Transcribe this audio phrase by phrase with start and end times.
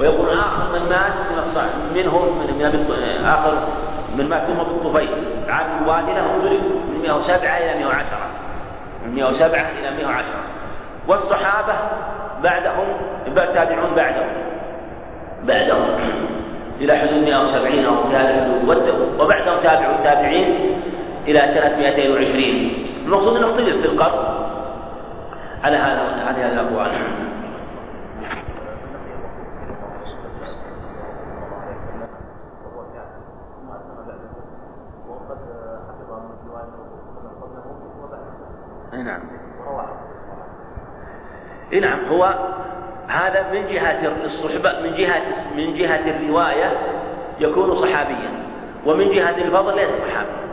[0.00, 3.52] ويقول آخر من مات من الصعب منهم من من آخر
[4.18, 5.08] من مات منهم بالطفيل
[5.48, 8.04] عام الوادلة ضرب من 107 إلى 110
[9.06, 10.24] من 107 إلى 110
[11.08, 11.74] والصحابة
[12.42, 12.86] بعدهم
[13.34, 14.28] تابعون بعدهم.
[15.42, 15.98] بعدهم.
[16.80, 19.20] إلى حدود 170 أو في هذه الحدود.
[19.20, 20.80] وبعدهم تابع التابعين
[21.28, 22.74] إلى سنة 220
[23.04, 24.34] المقصود أنه اختلف في القرن
[25.64, 26.90] على هذا على هذه الأقوال
[39.04, 39.20] نعم
[41.80, 42.34] نعم هو
[43.08, 45.22] هذا من جهة الصحبة من جهة
[45.56, 46.72] من جهة الرواية
[47.40, 48.30] يكون صحابيا
[48.86, 50.44] ومن جهة الفضل ليس صحابيا.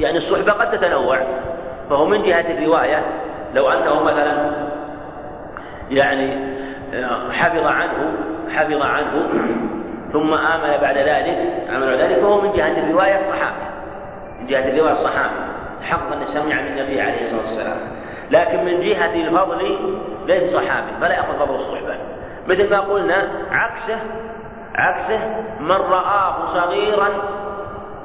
[0.00, 1.18] يعني الصحبة قد تتنوع
[1.90, 3.02] فهو من جهة الرواية.
[3.54, 4.50] لو أنه مثلا
[5.90, 6.54] يعني
[6.94, 8.12] آه، حفظ عنه
[8.54, 9.28] حفظ عنه
[10.12, 11.38] ثم آمن بعد ذلك
[11.70, 13.64] آمن بعد ذلك فهو من جهة الرواية صحابي
[14.40, 15.34] من جهة الرواية صحابي
[15.82, 17.78] حق أن سمع من النبي عليه الصلاة والسلام.
[18.30, 19.78] لكن من جهة الفضل
[20.26, 21.94] ليس صحابي فلا يأخذ فضل الصحبة.
[22.46, 23.98] مثل ما قلنا عكسه
[24.74, 25.20] عكسه
[25.60, 27.08] من رآه صغيرا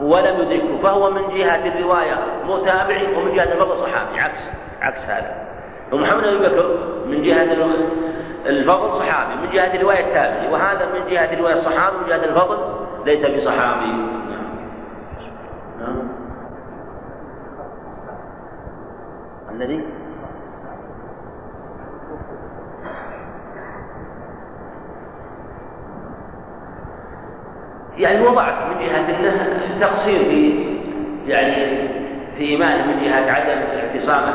[0.02, 2.16] ولم يدركه فهو من جهة الرواية
[2.48, 4.20] متابع ومن جهة الفضل صحابي.
[4.20, 4.50] عكس
[4.82, 5.50] عكس هذا.
[5.92, 7.48] ومحمد بن بكر من جهة
[8.46, 12.58] الفضل صحابي من جهة الرواية التابعي وهذا من جهة الرواية الصحابي من جهة الفضل
[13.06, 13.92] ليس بصحابي.
[15.80, 16.10] نعم.
[19.52, 19.84] الذي؟
[28.00, 30.66] يعني هو ضعف من جهة أنه تقصير في
[31.28, 31.78] يعني
[32.38, 34.34] في إيمانه من جهة عدم اعتصامه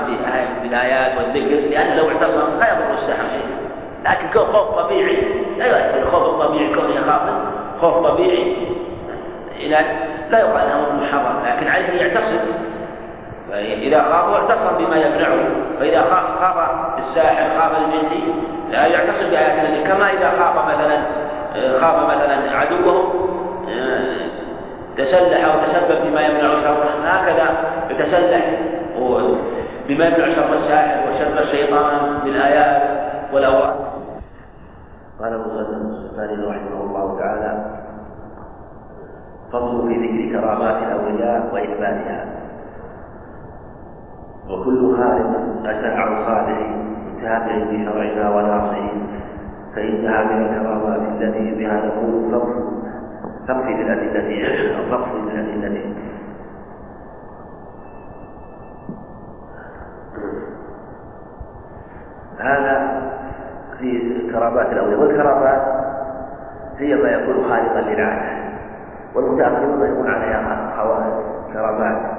[0.62, 3.46] بالآيات والذكر لأنه لو اعتصم لا يضر السحر شيء.
[4.04, 5.18] لكن كون خوف طبيعي
[5.58, 6.02] لا يؤثر.
[6.02, 7.20] الخوف الطبيعي كونه يخاف
[7.80, 8.56] خوف طبيعي
[9.56, 9.78] إلى
[10.30, 12.38] لا يقال أنه محرم لكن عليه أن يعتصم.
[13.52, 15.38] إذا خاف اعتصم بما يمنعه.
[15.80, 18.24] فإذا خاف خاف الساحر خاف الجندي
[18.70, 21.02] لا يعتصم بآيات كما إذا خاف مثلا
[21.80, 23.23] خاف مثلا عدوه.
[24.96, 27.48] تسلح أو تسبب بما يمنع شر هكذا
[27.90, 28.60] يتسلح
[29.88, 32.82] بما يمنع شر الساحر وشر الشيطان بالآيات
[33.32, 33.94] والأوراق
[35.20, 35.50] قال أبو
[36.50, 37.64] رحمه الله تعالى
[39.52, 42.24] فصل في ذكر كرامات الأولياء واثباتها
[44.50, 45.64] وكل خالق
[45.96, 46.76] عن صالح
[47.06, 48.92] متابع بشرعنا وناصره
[49.74, 52.83] فانها من الكرامات التي بها نقول فضل.
[53.48, 55.94] تقصد الأدلة أو تقصد الأدلة
[62.38, 63.02] هذا
[63.78, 65.62] في كرامات الأولياء والكرامات
[66.78, 68.44] هي ما يكون خارقا للعادة
[69.14, 70.74] والمتأخرون يكون عليها
[71.52, 72.14] كرامات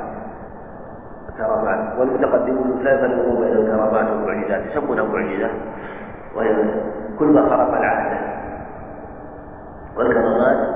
[1.37, 4.65] كرامات والمتقدمون لا يفرقون بين الكرامات والمعجزات.
[4.65, 5.49] يسمونها معجزة.
[6.35, 6.55] وهي
[7.19, 8.17] كل ما خرق العادة
[9.97, 10.74] والكرامات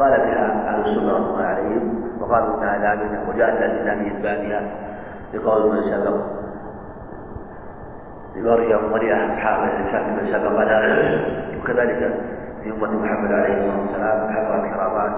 [0.00, 4.62] قال بها أهل السنة رحمة الله عليهم وقالوا إنها ثابتة وجاءت الأدلة في إثباتها
[5.34, 6.40] لقول من سبق.
[8.36, 10.80] لمريم ولأصحاب الإنسان من سبقنا
[11.60, 12.14] وكذلك
[12.62, 15.12] في أمة محمد عليه الصلاة والسلام حصلت كرامات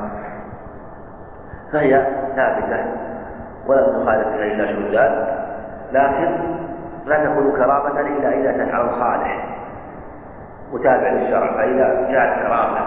[1.72, 2.06] فهي
[2.36, 2.84] ثابتة
[3.66, 5.26] ولم تخالف فيها إلا شداد
[5.92, 6.38] لكن
[7.06, 9.44] لا تكون كرامة إلا إذا أتت على صالح
[10.72, 12.78] متابع للشرع فإذا جاءت كرامة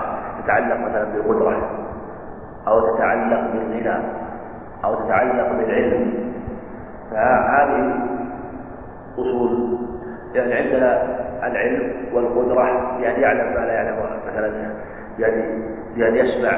[0.45, 1.69] تتعلق مثلا بالقدرة
[2.67, 4.03] أو تتعلق بالغنى
[4.85, 6.33] أو تتعلق بالعلم.
[7.11, 7.93] فهذه
[9.13, 9.77] أصول.
[10.33, 11.03] يعني عندنا
[11.43, 12.63] العلم والقدرة
[12.99, 13.97] يعني يعلم ما لا يعلم
[14.27, 14.71] مثلا
[15.19, 16.57] يعني يعني يسمع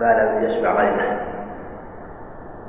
[0.00, 1.20] ما لا يسمع غيره.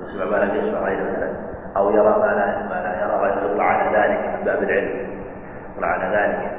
[0.05, 1.29] يسمع ما لا يسمع غيره مثلا
[1.77, 3.51] أو يرى ما لا ما لا يرى غيره.
[3.51, 5.07] يطلع على ذلك من باب العلم
[5.75, 6.51] يطلع على ذلك.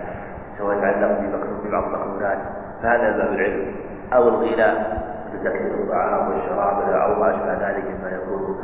[0.59, 1.21] سواء يتعلق
[1.65, 2.39] ببعض المخلوقات
[2.83, 3.75] فهذا باب العلم
[4.13, 5.01] أو الغناء
[5.35, 8.57] لتكثير الطعام والشراب أو ما أشبه ذلك مما يكون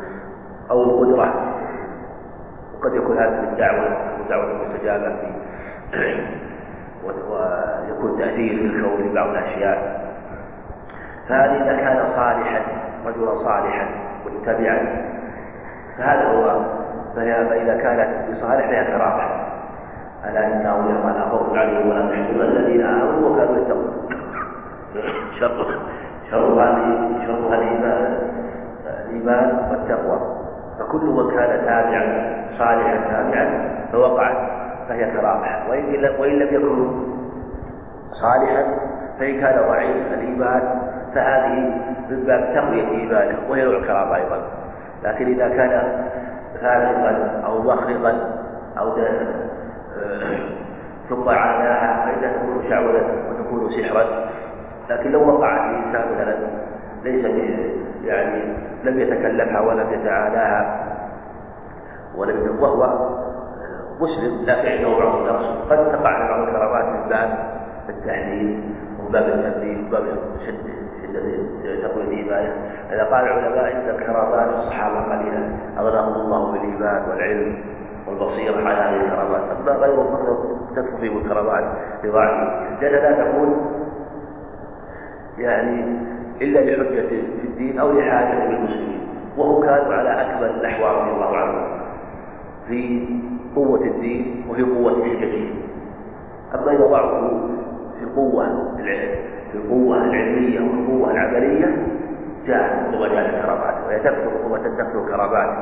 [0.71, 1.35] أو القدرة.
[2.75, 5.17] وقد يكون هذا الدعوة الدعوة المستجابة
[5.91, 6.23] في
[7.05, 10.07] ويكون تأثير في الكون في بعض الأشياء.
[11.29, 12.61] فهذه إذا كان صالحا
[13.07, 13.89] رجلا صالحا
[14.27, 15.07] متبعا
[15.99, 16.65] فهذا هو.
[17.17, 19.36] فإذا كانت بصالح فهي كرامة.
[20.25, 24.09] ألا إن أولياء لا خوف عليهم ولا يحزنون الذين آمنوا وكانوا يتقون.
[25.41, 25.67] شر
[26.31, 26.87] شر هذه
[27.27, 27.69] شر هذه
[29.05, 29.69] الإيمان.
[29.71, 30.19] والتقوى.
[30.79, 34.37] فكل من كان تابعا صالحا تابعا فوقعت
[34.89, 35.85] فهي كرامة وإن
[36.19, 36.91] وإن لم يكن
[38.13, 38.65] صالحا
[39.19, 40.63] فإن كان ضعيف الإيمان
[41.15, 41.81] فهذه
[42.11, 44.43] من باب تقوية إيمانه وهي نوع الكرامة أيضا.
[45.05, 46.03] لكن إذا كان
[46.63, 48.15] فاسقا أو مخرقا
[48.79, 48.95] أو
[51.08, 54.04] ثم عاناها فإنها تكون شعوذة وتكون سحرا
[54.90, 56.37] لكن لو وقع الإنسان مثلا
[57.04, 57.25] ليس
[58.04, 58.43] يعني
[58.84, 60.87] لم يتكلفها ولم يتعاناها
[62.16, 63.08] ولم وهو
[64.00, 65.26] مسلم لكن عنده بعض
[65.70, 67.38] قد تقع بعض الكرامات من باب
[67.88, 68.60] التحليل
[69.00, 70.04] ومن باب التنبيه ومن باب
[70.46, 70.76] شد
[71.82, 72.52] تقوية إيمانه
[72.93, 77.56] إذا قال العلماء إن الكرامات الصحابة قليلة أغناهم الله بالإيمان والعلم.
[78.08, 79.43] والبصيرة على هذه الكرامات.
[79.61, 80.17] أما غيرهم
[80.76, 81.64] تكفر فيهم الكرامات
[82.05, 83.56] لضعف الجنة لا تكون
[85.38, 85.99] يعني
[86.43, 91.79] إلا لحجة في الدين أو لحاجة بالمسلمين وهم كانوا على أكمل الأحوال رضي الله عنهم
[92.69, 93.08] في
[93.56, 95.55] قوة الدين وفي قوة حجته
[96.55, 97.49] أما إذا ضعفوا
[97.99, 98.76] في القوة
[99.53, 101.87] في القوة العلمية والقوة العملية
[102.47, 103.75] جاءت مجال الكرامات.
[103.87, 105.56] وهي تكثر قوة تكثر الكرامات.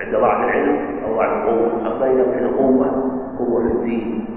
[0.00, 1.72] عند ضعف العلم أو ضعف القوة.
[1.86, 2.86] أما إذا كانت القوة
[3.38, 4.28] قوة في الدين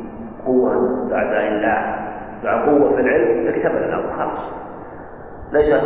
[0.45, 0.71] قوة
[1.09, 1.95] بعد الله
[2.43, 4.51] مع قوة في العلم اكتمل الأمر خلاص.
[5.51, 5.83] ليس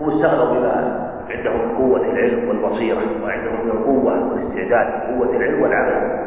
[0.00, 6.18] هم استغنوا بما عندهم قوة العلم والبصيرة وعندهم القوة والاستعداد قوة العلم والعمل.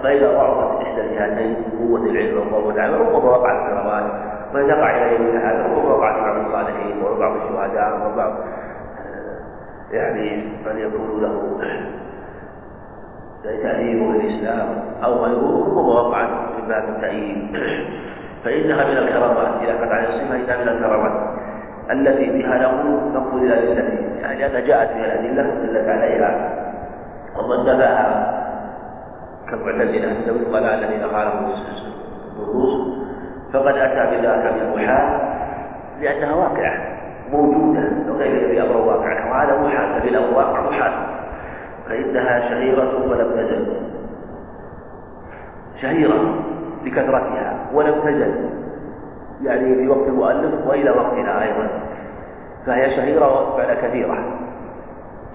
[0.00, 4.32] أما إذا ضعفت إحدى الجهتين قوة العلم وقوة العمل ربما وقعت الكرامات.
[4.54, 8.32] وتقع إلى يومنا هذا ربما وقعت بعض الصالحين وبعض الشهداء وبعض
[9.92, 11.58] يعني من يكون له
[13.42, 14.68] تأليم للإسلام
[15.04, 17.56] أو غيره ربما وقعت في باب التأييد.
[18.44, 21.12] فإنها من الكرامات إذا كانت على الصفة إنها من الكرامات.
[21.90, 26.52] التي بها نقول نقول إلى التي يعني أنها جاءت فيها الأدلة دلت عليها
[27.62, 28.42] نبأها
[29.50, 30.12] كالمعتزلة.
[30.26, 32.98] يقال الذين خالفوا النصوص
[33.52, 35.20] فقد أتى بذاك من المحال
[36.00, 36.91] لأنها واقعة.
[37.32, 39.30] موجودة وغير في أمر واقع.
[39.30, 40.92] وهذا محال ففي الأمر واقع محال
[41.88, 43.66] فإنها شهيرة ولم تزل.
[45.82, 46.34] شهيرة
[46.84, 48.50] لكثرتها ولم تزل.
[49.42, 51.68] يعني في وقت المؤلف وإلى وقتنا أيضا.
[52.66, 54.18] فهي شهيرة بعد كثيرة.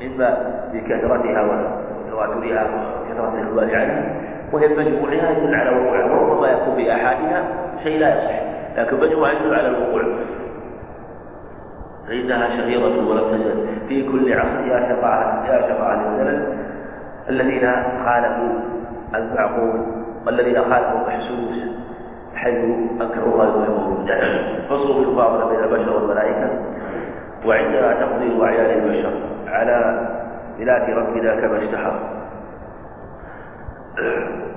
[0.06, 0.38] إما
[0.74, 4.16] بكثرتها وتواترها وكثرة الإقبال عنها
[4.54, 7.44] وهي بمجموعها يدل على وقوعها وربما يكون بآحادها
[7.84, 8.42] شيء لا يصح
[8.78, 10.04] لكن مجموعها يدل على الوقوع.
[12.08, 16.58] فإنها شهيرة ولم تزل في كل عصر يا شفاعة يا شفاعة الزمن
[17.30, 17.72] الذين
[18.06, 18.60] خالفوا
[19.16, 19.82] المعقول
[20.26, 21.58] والذين خالفوا المحسوس
[22.36, 22.66] حيث
[23.02, 24.12] أنكروا هذا الموجود
[24.70, 26.50] فصلوا بالمفاضلة بين البشر والملائكة
[27.46, 29.14] وعندنا تفضيل أعيان البشر
[29.48, 30.08] على
[30.60, 32.00] ميلاد ربنا كما اشتهر.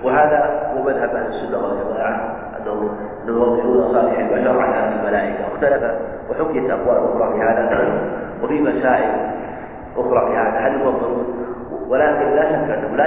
[0.05, 2.37] وهذا هو مذهب أهل السنة والجماعة.
[3.27, 5.95] يفضلون صالح البشر على الملائكة واختلف
[6.31, 7.89] وحكيت أقوال أخرى في هذا
[8.43, 9.11] وفي مسائل
[9.97, 10.59] أخرى في هذا.
[10.59, 11.27] هل يفضلون
[11.89, 13.07] ولكن لا شك انه لا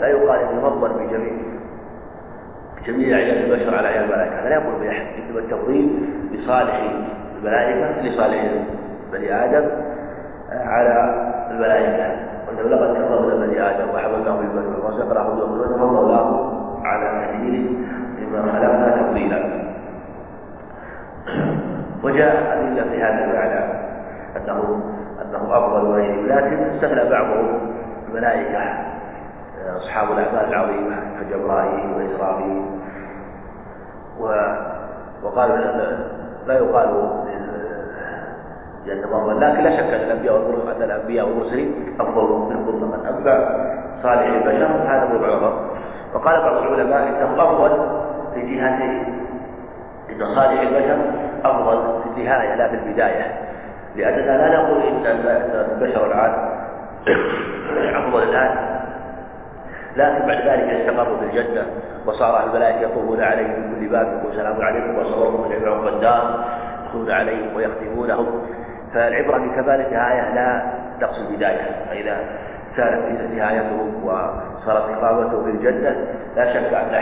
[0.00, 1.06] لا يقال انه يفضل في
[2.86, 4.40] جميع عيال البشر على عيال الملائكة.
[4.40, 5.06] هذا لا يقول بأحد.
[5.28, 6.82] إنما التفضيل لصالح
[7.38, 8.52] الملائكة لصالح
[9.12, 9.70] بني آدم
[10.50, 12.16] على الملائكة.
[12.48, 16.50] وانه لقد كرمنا بني آدم وحملناهم في البر ورزقناهم من الله
[16.84, 18.03] على مما
[18.42, 19.64] خلقنا تفضيلا.
[22.04, 23.64] وجاء أدلة في هذا المعنى
[24.36, 24.82] أنه
[25.22, 27.60] أنه أفضل غيره لكن استغنى بعضهم
[28.08, 28.60] الملائكة
[29.76, 32.64] أصحاب الأعمال العظيمة كجبرائيل وإسرائيل
[34.20, 34.24] و
[35.22, 35.56] وقالوا
[36.46, 36.88] لا يقال
[38.86, 39.00] لأن
[39.40, 43.66] لكن لا شك أن الأنبياء والمرسلين أن الأنبياء والمرسلين أفضل من مطلقا أما
[44.02, 45.56] صالح البشر هذا هو العظم
[46.14, 48.03] وقال بعض العلماء إنه أفضل
[48.46, 49.24] في جهتين
[50.10, 50.98] إن صالح البشر
[51.44, 53.26] أفضل في النهاية لا في البداية.
[53.96, 56.32] لأننا لا نقول إن البشر العاد
[57.94, 58.74] أفضل الآن.
[59.96, 61.66] لكن بعد ذلك استقروا في الجنة
[62.06, 66.44] وصار الملائكة يطوفون عليهم من كل باب يقول سلام عليكم وصورهم من عقب الدار
[66.84, 68.42] يدخلون عليهم ويختمونهم.
[68.94, 70.62] فالعبرة بكمال النهاية لا
[71.00, 71.86] تقصد البداية.
[71.90, 72.16] فإذا
[72.76, 75.96] كانت نهايته وصارت إقامته في الجنة
[76.36, 76.94] لا شك أن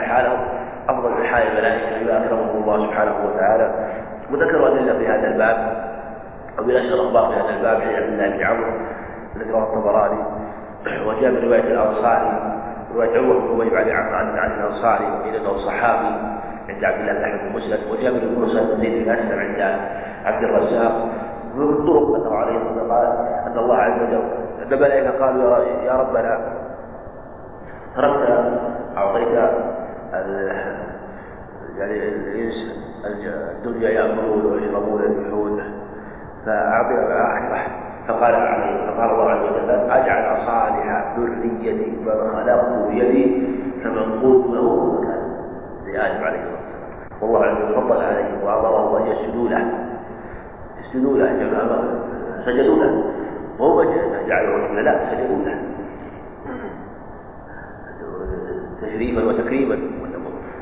[0.00, 0.38] حالهم
[0.88, 3.74] أفضل من حال الملائكة بما أكرمهم الله سبحانه وتعالى.
[4.32, 5.56] وذكروا أدلة في هذا الباب
[6.58, 8.72] ومن أشهر الأخبار في هذا الباب عن عبد الله بن عمرو
[9.50, 10.22] رواه الطبراني
[11.06, 12.32] وجاء من رواية الأنصاري
[12.94, 16.14] رواية عمر بن أبي بعد عن عن الأنصاري وقيل أنه صحابي
[16.68, 17.90] عند عبد الله بن أحمد مسلم.
[17.92, 19.78] وجاء من المرسل بن زيد بن أسلم عند
[20.24, 21.08] عبد الرزاق.
[21.54, 22.58] من الطرق أنه عليه
[22.90, 23.06] قال
[23.46, 24.22] أن الله عز وجل
[24.62, 26.40] أن الملائكة قالوا يا ربنا
[27.96, 28.52] تركت
[28.96, 29.28] أعطيت
[31.78, 32.54] يعني الإنس
[33.58, 35.62] الدنيا يأكلون ويشربون ويفلحون
[36.46, 36.94] فأعطي
[37.38, 37.62] أشبه
[38.08, 38.34] فقال
[38.86, 43.26] فقال الله عز وجل أجعل صالح ذريتي من خلقت بيدي
[44.54, 45.22] له مكان
[45.86, 47.22] لآدم عليه الصلاة والسلام.
[47.22, 49.64] والله عز وجل فضل عليه وأمره أن يسجدوا له.
[50.80, 51.82] يسجدوا له جماعة
[52.46, 53.04] سجدوا له.
[53.58, 53.84] وهو
[54.26, 55.58] جعلوا لا سجدوا له.
[58.82, 59.78] تشريفا وتكريما.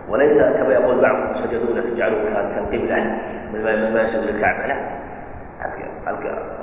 [0.08, 3.18] وليس كما يقول بعضهم سجدوا له جعلوه كالقبلة
[3.52, 3.62] من
[3.94, 4.66] ما يسجد الكعبة.
[4.66, 4.76] لا.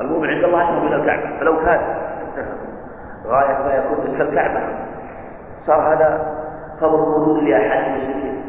[0.01, 1.39] المؤمن عند الله أشرف من الكعبة.
[1.39, 1.79] فلو كان
[3.25, 4.59] غاية ما يكون تلك الكعبة
[5.65, 6.35] صار هذا
[6.81, 8.41] فضل الوجود لأحد المسلمين.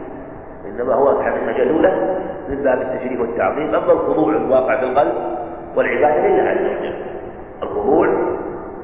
[0.67, 3.75] إنما هو سجدوا له من باب التشريف والتعظيم.
[3.75, 5.15] أما الخضوع الواقع في القلب
[5.77, 6.95] والعبادة لله عز وجل.
[7.63, 8.09] الخضوع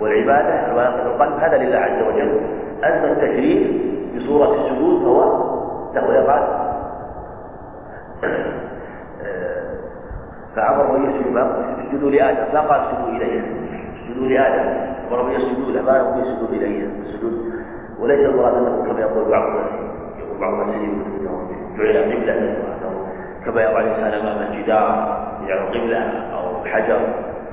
[0.00, 2.40] والعبادة الواقع في القلب هذا لله عز وجل.
[2.84, 5.22] أما التشريف بصورة السجود فهو
[5.94, 6.62] له يقال
[10.56, 11.36] فأمر من يسجد
[11.86, 12.54] اسجدوا لآدم.
[12.54, 13.40] ما قال اسجدوا إليه.
[13.96, 14.92] اسجدوا لآدم.
[15.08, 16.86] أمر من يسجدوا له ما يقول يسجدوا إليه.
[17.02, 17.52] السجود
[18.00, 19.66] وليس المراد أنه كما يقول بعض الناس
[20.18, 20.76] يقول بعض الناس
[21.78, 22.56] جعل قبلة
[23.44, 25.98] كما يضع الإنسان أمام الجدار يجعل قبلة
[26.34, 27.00] أو حجر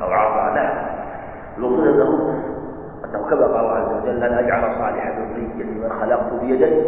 [0.01, 0.72] أو عصا لا.
[1.58, 2.44] المقصود أنه
[3.06, 6.84] أنه كما قال الله عز وجل لن أجعل صالح ذريتي من خلقت بيدي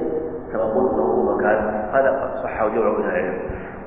[0.51, 1.57] كما قلت له مكان
[1.93, 3.39] هذا صح وجمع من العلم.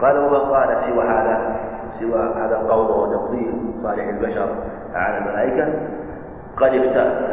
[0.02, 1.56] قال وما قال سوى هذا
[2.00, 4.48] سوى هذا القول وتفضيل صالح البشر
[4.94, 5.72] على الملائكة؟
[6.56, 6.74] قد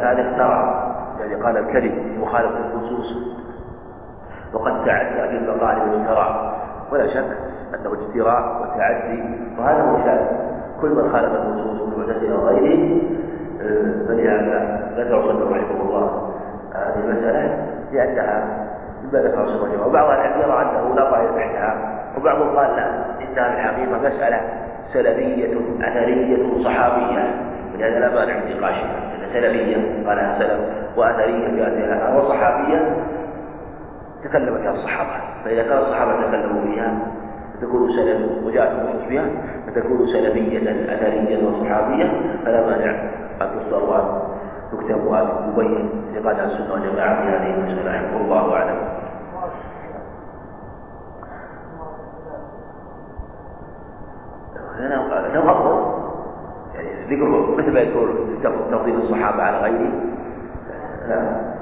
[0.02, 3.16] هذا افترى يعني قال الكذب مخالف النصوص
[4.52, 6.54] وقد تعدى في المقال والافتراء
[6.92, 7.36] ولا شك
[7.74, 9.22] أنه اجتراء وتعدي
[9.58, 10.26] وهذا شان
[10.80, 13.00] كل من خالف النصوص من وغيره
[14.08, 16.32] فلهذا ذكر صدر رحمه الله.
[16.74, 18.44] هذه المساله لأنها
[19.04, 22.86] مما ذكر صدر رحمه وبعض العلم يرى أنه لا طائر تحتها وبعضهم قال لا
[23.20, 24.40] انها في الحقيقة مسألة
[24.92, 27.34] سلبية أثرية صحابية.
[27.74, 29.00] ولهذا لا مانع من نقاشها.
[29.32, 30.60] سلفية قالها السلف
[30.96, 32.18] وأثرية بأثرها.
[32.18, 32.96] وصحابية
[34.24, 35.10] تكلم فيها الصحابة
[35.44, 36.94] فإذا كان الصحابة تكلموا فيها
[37.62, 39.24] فتكون سلف وجاءت النصوص فيها
[39.66, 40.58] فتكون سلفية
[40.94, 42.90] أثرية وصحابية فلا مانع
[43.42, 44.22] أن تصدر
[44.72, 48.78] تكتب وأن تبين اعتقاد السنة والجماعة في هذه المسألة والله أعلم.
[54.78, 56.02] هنا أفضل.
[57.10, 58.14] ذكر مثل ما يذكر
[58.70, 59.92] تفضيل الصحابة على غيره.
[61.08, 61.52] نعم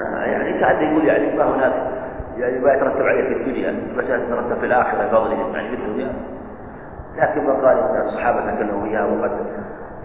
[0.00, 1.72] يعني كأنه يقول يعني ما هناك
[2.36, 6.12] يعني ما يترتب عليه في الدنيا مسألة تترتب في الآخرة فضله يعني في الدنيا
[7.16, 9.30] لكن ما قال الصحابة تكلموا فيها وقد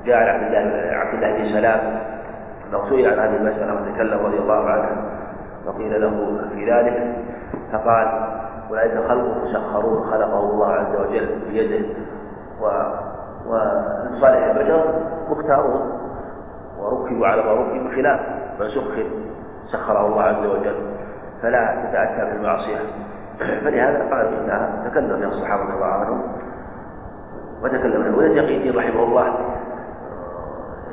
[0.05, 1.99] جاء عبد الله عبد الله بن سلام
[2.71, 4.89] لو سئل عن هذه المسألة وتكلم رضي الله عنه
[5.65, 7.15] وقيل له في ذلك
[7.71, 8.07] فقال
[8.69, 11.85] أولئك خلق مسخرون خلقه الله عز وجل بيده
[12.61, 12.67] و
[13.47, 14.83] وصالح البشر
[15.29, 15.99] مختارون
[16.79, 18.19] وركبوا على ما ركبوا خلاف
[18.59, 19.05] من سخر
[19.71, 20.75] سخره الله عز وجل
[21.41, 22.77] فلا تتأتى بالمعصية.
[23.63, 26.21] فلهذا قال إنها تكلم فيها الصحابة رضي الله عنهم
[27.63, 29.33] وتكلم عنه ويتقي رحمه الله.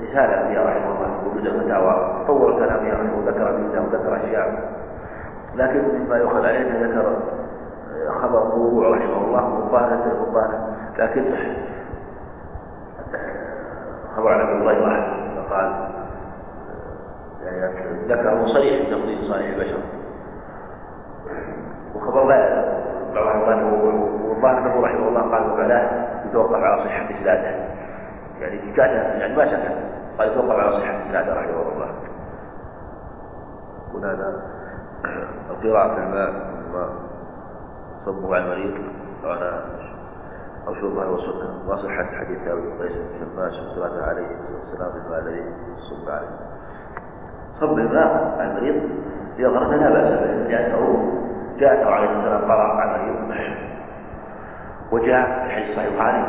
[0.03, 4.71] رسالة فيها رحمه الله وجود الفتاوى طول الكلام فيها رحمه وذكر منها وذكر أشياء.
[5.57, 7.17] لكن مما يؤخذ عليه ذكر
[8.23, 11.25] خبر موضوع رحمه الله مقارنة مقارنة لكن
[14.17, 15.03] خبر عن الله واحد
[15.37, 15.89] فقال
[18.09, 19.79] ذكر صريح تفضيل صالح البشر.
[21.95, 22.41] وخبر لا
[23.15, 27.51] بعض والظاهر انه رحمه الله قال وبعدها يتوقف على صحة إسناده.
[28.41, 28.91] يعني كان
[29.21, 29.77] يعني ما سكت
[30.19, 31.89] قال يتوقف على صحة هذا رحمه الله.
[33.89, 34.43] يكون هذا
[35.51, 36.33] القراءة في الماء
[38.07, 38.75] صبه على المريض
[40.69, 44.27] أو أو شربها وسكر وصحة حديث بن قيس بن شماس وقراءته عليه
[44.65, 45.45] السلام بالماء الذي
[45.91, 46.29] صب عليه
[47.61, 48.91] صب الماء المريض.
[49.39, 50.49] يظهر لا بأس به.
[50.49, 51.13] لأنه
[51.59, 53.71] جاءته عليه السلام قرأ على المريض.
[54.93, 56.27] وجاء في صحيح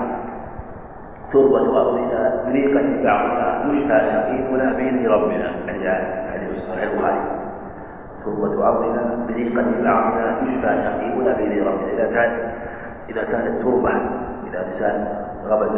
[1.34, 5.52] تربة أرضنا بريقة بعضنا يشفى سقيمنا بإذن ربنا
[6.34, 7.22] حديث صحيح البخاري
[8.26, 12.52] تربة أرضنا بريقة بعضنا يشفى سقيمنا بإذن ربنا إذا كان
[13.12, 13.92] إذا كانت تربة
[14.48, 15.08] إذا إنسان
[15.48, 15.72] غمز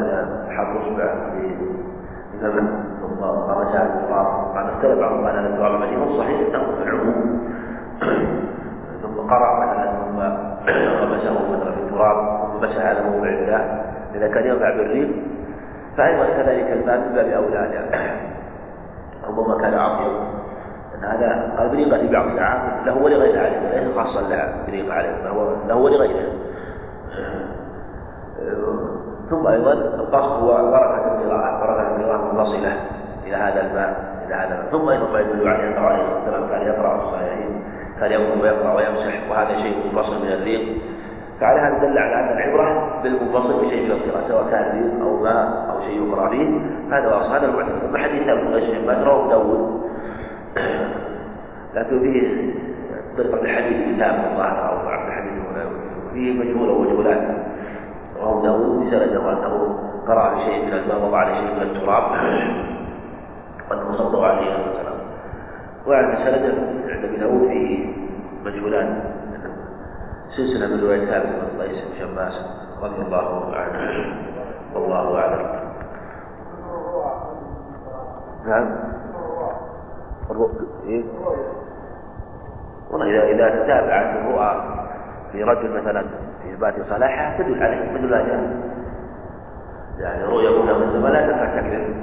[0.50, 1.14] حر إصبع
[2.42, 7.42] بفمه ثم غمسها بالتراب بعد اختلف بعضهم قال التراب مدينة صحيح أنه في العموم.
[9.02, 10.20] ثم قرأ مثلا ثم
[11.02, 12.18] غمسه مثلا في التراب
[12.52, 13.82] ثم مسح على موضع الله
[14.16, 15.10] إذا كان ينفع بالريق
[15.98, 17.90] فأيضا كذلك الماء من باب أولى؟
[19.28, 20.28] ربما كان عظيما
[20.96, 25.24] أن هذا قال بريقة في بعض الأعمال له ولغير عليه ليس خاصا له بريقة عليه
[25.24, 26.43] فهو له ولغيره.
[29.30, 32.76] ثم أيضا القصد هو بركة القراءة بركة القراءة منفصلة
[33.26, 36.62] إلى هذا الماء إلى هذا الماء ثم أيضا ما يدل عليه أنه عليه والسلام كان
[36.62, 37.64] يقرأ في الصحيحين
[38.00, 40.78] كان يقرأ ويقرأ ويمسح وهذا شيء منفصل من الريق.
[41.40, 45.70] فعلى هذا دل على أن العبرة بالمنفصل بشيء من القراءة سواء كان ريق أو ماء
[45.72, 46.60] أو شيء يقرأ فيه
[46.92, 49.84] هذا هو هذا المعتمد أما حديث أبو قيس بن رواه داوود
[51.76, 52.54] لكن فيه
[53.18, 55.33] طريقة الحديث كتاب الظاهر أو ضعف الحديث
[56.14, 57.38] فيه مجهول ومجهولات
[58.22, 62.04] رواه داوود بسنده أنه قرأ بشيء من الماء وضع عليه شيء من التراب.
[63.72, 65.00] وأنه صلى عليه السلام
[65.88, 66.54] وعند سنده
[66.94, 67.96] عند أبي داود فيه
[68.46, 69.04] مجهولان
[70.38, 72.34] سلسلة من رواية ثابت بن قيس بن شماس
[72.82, 74.16] رضي الله عنه.
[74.76, 75.64] والله أعلم.
[78.46, 78.76] نعم.
[80.88, 81.04] إيه؟
[82.92, 84.83] والله إذا إذا تابعت الرؤى
[85.34, 86.06] في رجل مثلا
[86.44, 88.74] في إثبات صلاحها تدل عليه مثل جاء
[90.00, 91.96] يعني رؤيا من السماء لا تنفع تكذب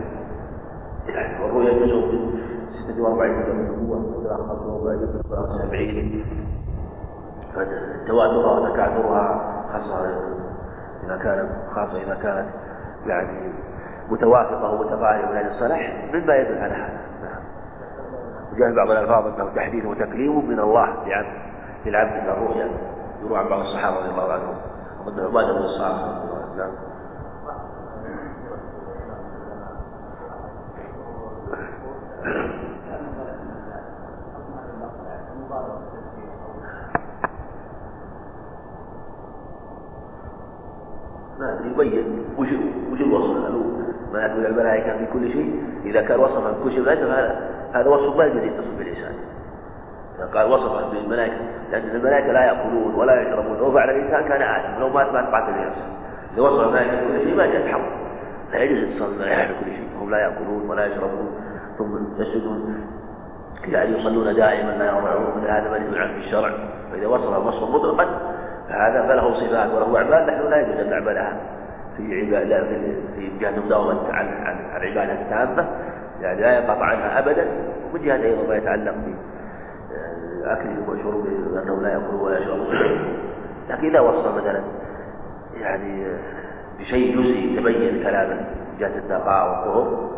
[1.08, 5.22] يعني والرؤيا جزء من 46 جزء من ولا 45 جزء
[5.68, 6.25] 70
[7.54, 10.06] فتواترها وتكاثرها خاصة
[11.04, 12.49] إذا كانت خاصة إذا كانت
[13.06, 13.52] يعني
[14.10, 17.00] متوافقة ومتقاربة من الصلاح مما يدل على هذا.
[17.22, 17.42] نعم.
[18.52, 21.50] وجاء بعض الألفاظ أنه تحديث وتكريم من الله لعبد
[21.87, 22.68] للعبد من الرؤيا
[23.24, 24.54] يروى عن بعض الصحابة رضي الله عنهم.
[25.06, 26.20] ومن عبادة بن الصالح
[26.56, 26.70] نعم.
[41.38, 42.48] ما يبين وش
[43.00, 43.62] الوصف؟ هل
[44.12, 45.62] ما يدل الملائكة في كل شيء.
[45.84, 49.39] إذا كان وصفا بكل شيء هذا هذا وصف ما يجوز يتصف بالإنسان إذا
[50.35, 51.37] قال وصفا بالملائكة
[51.72, 53.59] لأن الملائكة لا يأكلون ولا يشربون.
[53.59, 55.88] لو فعل الإنسان كان آدم لو مات مات قاتل الإنسان.
[56.35, 57.80] إذا وصف الملائكة بكل شيء ما جاء الحق
[58.52, 61.30] لا يجوز اتصال الملائكة بكل شيء هم لا يأكلون ولا يشربون
[61.78, 62.87] ثم يسجدون.
[63.68, 66.50] يعني يصلون دائما لا يرفعون هذا منهي عنه في الشرع.
[66.92, 68.06] فإذا وصف وصفا مطلقا
[68.68, 71.37] فهذا فله صفات وله أعمال نحن لا يجوز أن نعملها
[71.96, 72.68] في عبادة
[73.16, 75.68] في جهة مداومة عن عن العبادة التامة.
[76.20, 77.46] يعني لا ينقطع عنها أبدا.
[77.90, 78.94] ومن جهة أيضا ما يتعلق
[80.42, 82.74] بأكلهم وشربهم أنهم لا يأكلون ولا يشربون
[83.70, 84.61] لكن إذا وصل مثلا
[85.55, 86.07] يعني
[86.79, 88.46] بشيء جزئي تبين كلامه
[88.79, 90.11] جهة النقاء والطهر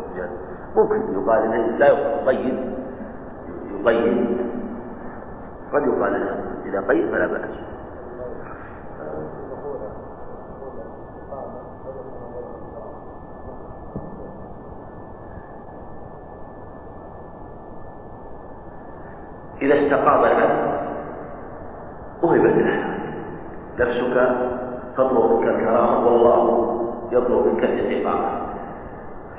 [0.75, 2.75] ممكن يقال إنه لا يقيد
[3.79, 4.37] يقيد
[5.73, 6.27] قد يقال
[6.65, 7.49] إذا قيد فلا بأس.
[19.63, 20.73] إذا استقام العبد
[22.23, 22.83] وهبت له
[23.79, 24.15] نفسك
[24.97, 26.69] تطلب منك الكرامة والله
[27.11, 28.43] يطلب منك الاستقامة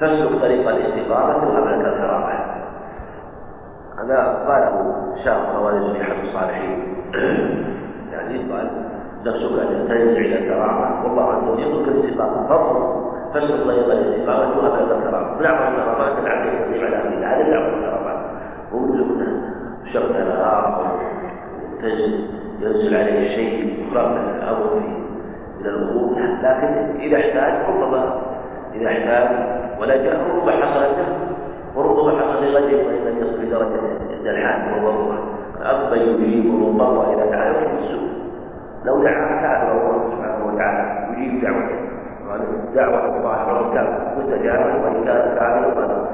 [0.00, 2.54] فاسلك طريق الاستقامة وهب لك الكرامة.
[3.98, 6.96] هذا قاله شاف خوارج أحد الصالحين.
[8.12, 8.70] يعني قال
[9.26, 11.04] نفسك أن تنزع إلى الكرامة.
[11.04, 12.48] والله عز وجل يطلب الاستقامة
[13.32, 15.38] فاسلك طريق الاستقامة وهب لك الكرامة.
[15.38, 18.18] من أعظم الكرامات العبد يستطيع على أمر من أعظم الكرامات
[18.72, 19.43] ومثل
[19.94, 20.08] شق
[21.82, 22.28] تنزل
[22.60, 24.80] ينزل عليه الشيء يخرج من الأمر
[25.60, 28.20] من الأمور لكن إذا احتاج ربما
[28.74, 29.28] إذا احتاج.
[29.80, 31.06] ولجأ ربما حصل له.
[31.76, 35.18] وربما حصل وإن لم يصل لدرجة الحال والضرورة
[35.62, 38.08] أما يجيب المضطر دعا يحب السوء
[38.84, 41.94] لو دعا كان الله سبحانه وتعالى يجيب دعوته
[42.74, 46.08] دعوة الله ولو كان مستجابا وإن كان كافرا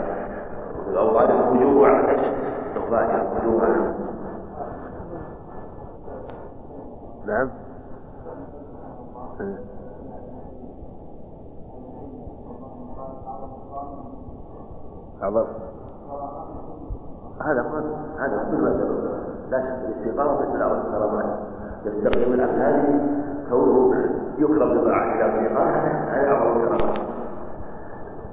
[0.96, 2.16] أو غالب وجوبه على
[2.90, 3.94] تفاجأ وجوبها
[7.26, 7.50] نعم.
[15.22, 15.46] أعظم
[17.44, 17.62] هذا
[18.18, 18.68] هذا مثل ما
[19.50, 21.38] لا شك الاستقامة مثل أعظم الكرامات
[22.35, 23.00] العبد هذه
[23.50, 23.94] كونه
[24.38, 25.70] يكرم بطاعة الله الاستقامة
[26.09, 26.98] هذا أعظم الكرامات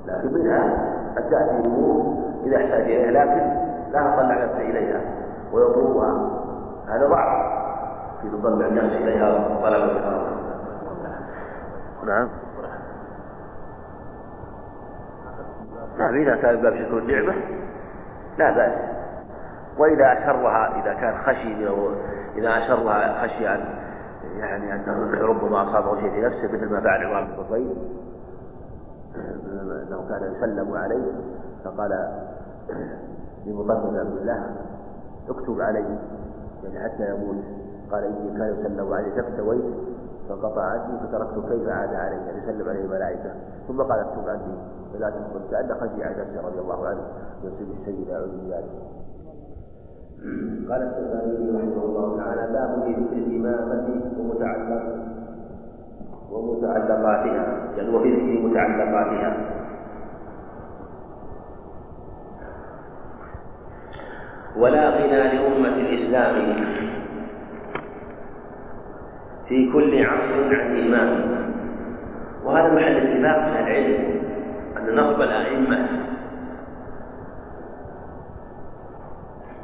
[0.06, 5.02] لكن منها قد تأتي أمور إذا احتاج إليها لكن لا نفسه إليها
[5.54, 6.30] ويطلبها
[6.88, 7.58] هذا ضعف.
[8.22, 10.38] في تطلع الناس إليها طلب الكرامة
[12.06, 12.30] نعم.
[15.98, 17.34] نعم إذا كان باب شكر النعمة
[18.38, 18.74] لا بأس.
[19.78, 21.68] وإذا أسرها إذا كان خشي
[22.36, 23.66] إذا أسرها خشي أن
[24.40, 27.78] يعني أنه ربما أصابه شيء في نفسه مثل ما فعل عمران بن طفيل
[29.16, 31.12] أنه كان يسلم عليه
[31.64, 31.92] فقال
[33.48, 34.56] لمطلب بن عبد الله
[35.30, 35.98] اكتب علي
[36.64, 37.44] يعني حتى يموت
[37.92, 39.64] قال إني كان يسلم علي فافتويت
[40.30, 43.32] فانقطع عني فتركت كيف عاد علي أن يسلم عليه الملائكة.
[43.68, 44.58] ثم قال اكتب عني
[44.94, 47.02] فلا تقبل كأن خشي نفسه رضي الله عنه
[47.44, 48.70] يصيب السيد أعوذ ذلك
[50.70, 54.84] قال السلماني رحمه الله تعالى باب الإمامة ومتعلق
[56.32, 59.58] ومتعلقاتها يعني وفي ذكر متعلقاتها.
[64.58, 66.36] ولا غنى لأمة الإسلام
[69.48, 71.38] في كل عصر عن إمام
[72.46, 74.22] وهذا محل اتفاق من العلم
[74.78, 75.88] أن نصب الأئمة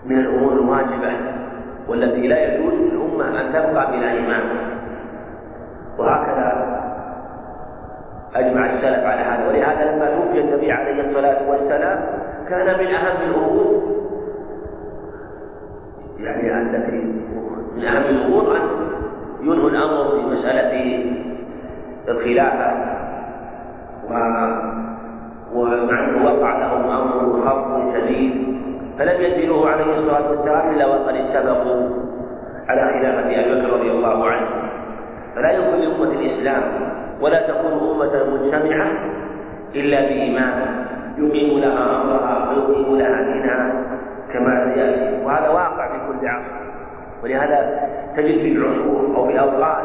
[0.06, 1.12] من الأمور الواجبة
[1.88, 4.44] والتي لا يجوز للأمة أن تبقى بلا إمام
[5.98, 6.74] وهكذا
[8.36, 9.48] أجمع السلف على هذا.
[9.48, 12.00] ولهذا لما توفي النبي عليه الصلاة والسلام
[12.50, 13.83] كان من أهم الأمور
[16.20, 16.84] يعني أن
[17.78, 18.62] من أهم الأمور أن
[19.42, 21.04] ينهوا الأمر في مسألة
[22.10, 22.94] الخلافة.
[24.10, 24.14] و
[25.54, 28.34] ومع أنه وقع لهم أمر خاص شديد
[29.00, 31.90] فلم ينزلوه عليه الصلاة والسلام إلا وقد اتفقوا
[32.68, 34.48] على خلافة أبي بكر رضي الله عنه.
[35.36, 36.64] فلا يكون لأمة الإسلام
[37.22, 38.88] ولا تكون أمة مجتمعة
[39.76, 40.86] إلا بإمام
[41.18, 43.74] يقيم لها أمرها ويقيم لها دينها
[44.34, 45.26] كما سيأتي.
[45.26, 45.83] وهذا واقع
[47.24, 49.78] ولهذا تجد في العصور أو في الأوقات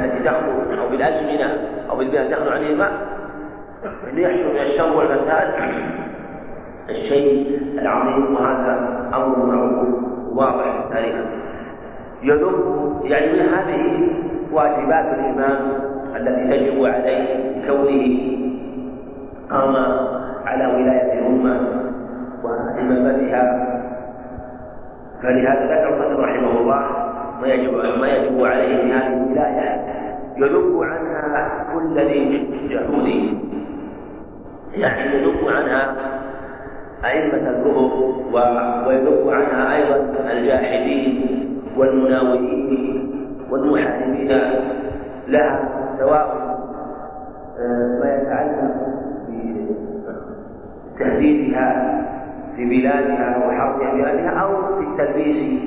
[0.00, 1.58] التي تخلو أو بالأزمنة
[1.90, 2.92] أو بالبلاد تخلو عن الإمام
[4.10, 5.48] اللي يحصل من الشر والفساد.
[6.90, 9.88] الشيء العظيم وهذا أمر معروف
[10.32, 11.16] واضح التاريخ
[12.22, 12.54] يذم
[13.04, 14.08] يعني من هذه
[14.52, 15.72] واجبات الإمام
[16.16, 18.18] التي تجب عليه بكونه
[19.50, 19.76] قام
[20.46, 21.60] على ولاية الأمة
[22.44, 23.66] وإمامتها
[25.22, 26.80] فلهذا ذكر مسلم رحمه الله
[27.40, 29.80] ما يجب ما يجب عليه في هذه الولاية
[30.36, 33.08] يذب عنها كل ذي جحود.
[34.74, 35.96] يعني يذب عنها
[37.04, 38.14] أئمة الكفر
[38.86, 39.96] ويذب عنها أيضا
[40.32, 41.40] الجاحدين
[41.76, 43.10] والمناوئين
[43.50, 44.28] والمحاربين
[45.28, 46.50] لها سواء
[47.58, 48.70] آه، ما يتعلق
[50.96, 52.00] بتهديدها
[52.60, 55.60] في بلادها وحرب بلادها أو في التلبيس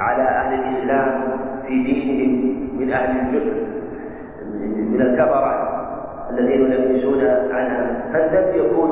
[0.00, 1.20] على أهل الإسلام
[1.66, 3.66] في دينهم من أهل الجهل
[4.90, 5.82] من الكفرة
[6.30, 8.10] الذين يلبسون عنها.
[8.12, 8.90] فالذب يكون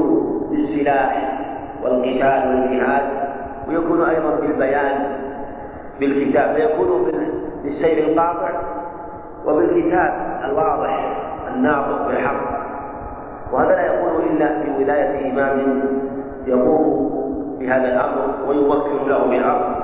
[0.51, 1.39] بالسلاح
[1.83, 3.03] والقتال والجهاد
[3.69, 5.07] ويكون أيضا بالبيان
[6.01, 7.13] بالكتاب فيكون
[7.65, 8.51] بالسير القاطع
[9.47, 10.13] وبالكتاب
[10.45, 11.17] الواضح
[11.55, 12.65] الناطق بالحق.
[13.53, 15.83] وهذا لا يكون إلا في ولاية إمام
[16.47, 17.25] يقوم
[17.65, 19.77] بهذا الأمر ويوكل له بالأمر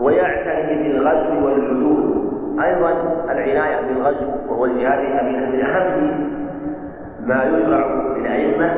[0.00, 2.30] ويعتني بالغزو والحدود
[2.64, 2.90] أيضا
[3.30, 6.30] العناية بالغزو وهو الجهاد من أهم
[7.26, 8.74] ما يشرع للأئمة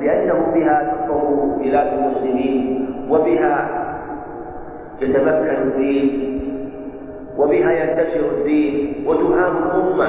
[0.00, 3.68] لأنه بها تحفظ بلاد المسلمين وبها
[5.00, 6.38] يتمكن الدين
[7.38, 10.08] وبها ينتشر الدين وتهام الأمة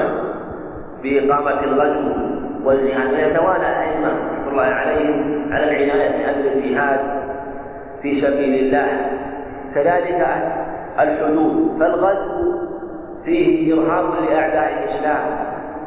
[1.02, 2.12] بإقامة الغزو
[2.64, 3.14] والجهاد.
[3.14, 7.00] ويتوالى الأئمة الله عليهم على العناية بأمر الجهاد
[8.02, 8.86] في سبيل الله.
[9.74, 10.26] كذلك
[11.00, 12.58] الحدود فالغزو
[13.24, 15.26] فيه إرهاب لأعداء الإسلام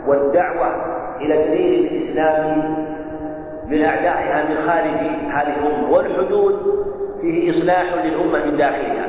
[0.08, 0.68] والدعوة
[1.22, 2.64] إلى الدين الإسلامي
[3.70, 5.00] من أعدائها من خارج
[5.32, 6.56] هذه الأمة والحدود
[7.22, 9.08] فيه إصلاح للأمة من داخلها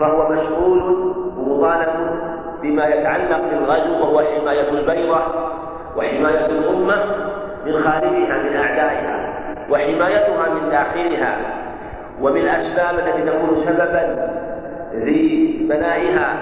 [0.00, 0.82] فهو مسؤول
[1.38, 1.88] ومطالب
[2.62, 5.20] بما يتعلق بالغزو وهو حماية البيضة
[5.96, 6.94] وحماية الأمة
[7.66, 9.32] من خارجها من أعدائها
[9.70, 11.36] وحمايتها من داخلها
[12.20, 12.48] ومن
[12.90, 14.28] التي تكون سببا
[14.92, 16.36] في بنائها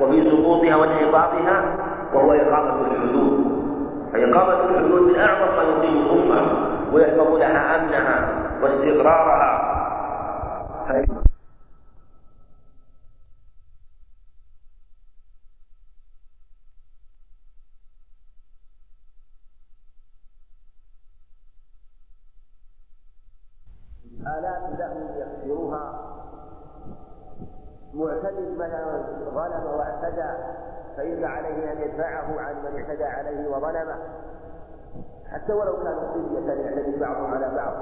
[0.00, 1.76] وفي سقوطها وانحطاطها
[2.14, 3.54] وهو إقامة الحدود.
[4.12, 6.42] فإقامة الحدود من أعظم ما يقيم الأمة
[6.92, 8.28] ويحفظ لها أمنها
[8.62, 9.74] واستقرارها.
[24.20, 26.10] آلات له يكسرها
[27.94, 29.02] معتد مثلا
[29.34, 30.32] ظلم واعتدى
[30.96, 33.98] فإن عليه أن يدفعه عن من اعتدى عليه وظلمه
[35.32, 36.14] حتى ولو كانوا
[37.00, 37.72] بعضهم على بعض.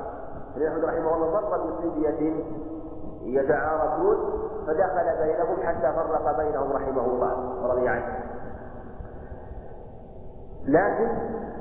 [0.56, 2.32] ابن أحمد رحمه الله مر بصبية
[3.24, 4.16] يتعارفون
[4.66, 8.18] فدخل بينهم حتى فرق بينهم رحمه الله ورضي عنه.
[10.66, 11.08] لكن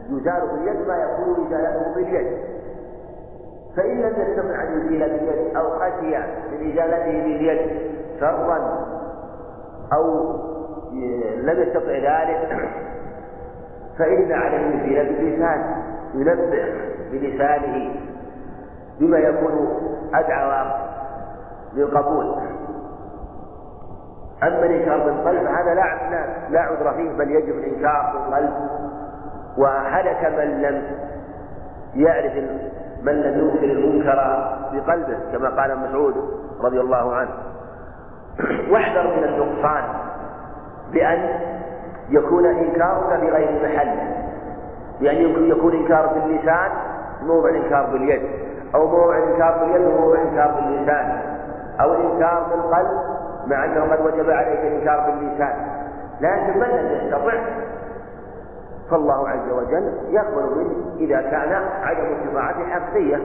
[0.10, 2.52] يزال باليد ما يكون إزالته باليد
[3.78, 6.18] فإن لم يستطع أن يزيل باليد أو خشي
[6.52, 8.86] من إزالته باليد شرا
[9.94, 10.36] أو
[11.38, 12.70] لم يستطع ذلك
[14.00, 15.84] فإن عليه يزيل باللسان
[16.14, 17.96] ينبه بلسانه
[19.00, 19.78] بما يكون
[20.14, 20.74] أدعى
[21.74, 22.26] للقبول.
[24.44, 28.54] أما الإنكار بالقلب هذا لا لا عذر فيه بل يجب الإنكار بالقلب.
[29.58, 30.84] وهلك من لم
[31.96, 32.34] يعرف
[33.04, 34.16] من لم ينكر المنكر
[34.74, 36.16] بقلبه كما قال مسعود
[36.62, 37.32] رضي الله عنه.
[38.72, 39.84] واحذر من النقصان
[40.92, 41.40] بأن
[42.10, 43.98] يكون إنكارك بغير محل
[45.02, 46.72] يعني يكون إنكار باللسان
[47.24, 48.22] موضع إنكار باليد
[48.76, 51.22] أو موضع إنكار باليد وموضع إنكار باللسان
[51.82, 52.88] أو الإنكار بالقلب
[53.48, 55.54] مع أنه قد وجب عليك الإنكار باللسان.
[56.22, 57.34] لكن من لم يستطع؟
[58.92, 63.20] فالله عز وجل يقبل منه إذا كان عدم استطاعته حقيقية.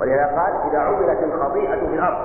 [0.00, 2.18] ولهذا قال إذا عملت الخطيئة في الأرض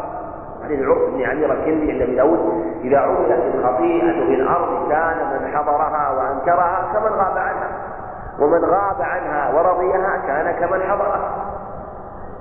[0.63, 2.39] حديث عرس بن عمير الكندي عند أبي داود
[2.81, 7.69] إذا عملت الخطيئة في الأرض كان من حضرها وأنكرها كمن غاب عنها.
[8.41, 11.32] ومن غاب عنها ورضيها كان كمن حضرها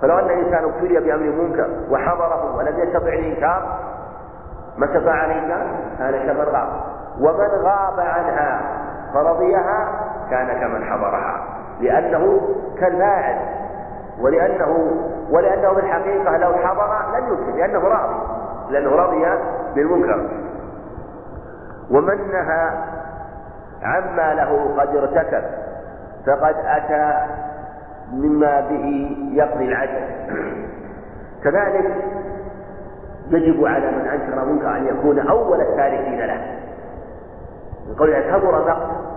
[0.02, 3.78] فلو أن إنسان ابتلي بأمر منكر وحضره ولم يستطع الإنكار
[4.78, 5.66] ما استطاع الإنكار؟
[5.98, 6.68] كان كمن غاب.
[7.20, 8.60] ومن غاب عنها
[9.14, 9.88] فرضيها
[10.30, 11.44] كان كمن حضرها.
[11.80, 12.40] لأنه
[12.80, 13.38] كالفاعل
[14.20, 14.90] ولأنه
[15.30, 18.16] ولأنه في الحقيقة لو حضر لم ينكر لأنه راضي.
[18.70, 19.26] لأنه رضي
[19.74, 20.28] بالمنكر.
[21.90, 22.70] ومن نهى
[23.82, 25.67] عما له قد ارتكب.
[26.28, 27.26] فقد أتى
[28.12, 30.00] مما به يقضي العجل.
[31.44, 31.96] كذلك
[33.30, 36.58] يجب على من أنكر منكر أن يكون أول التاركين له.
[37.88, 39.08] من قول كبر مقتا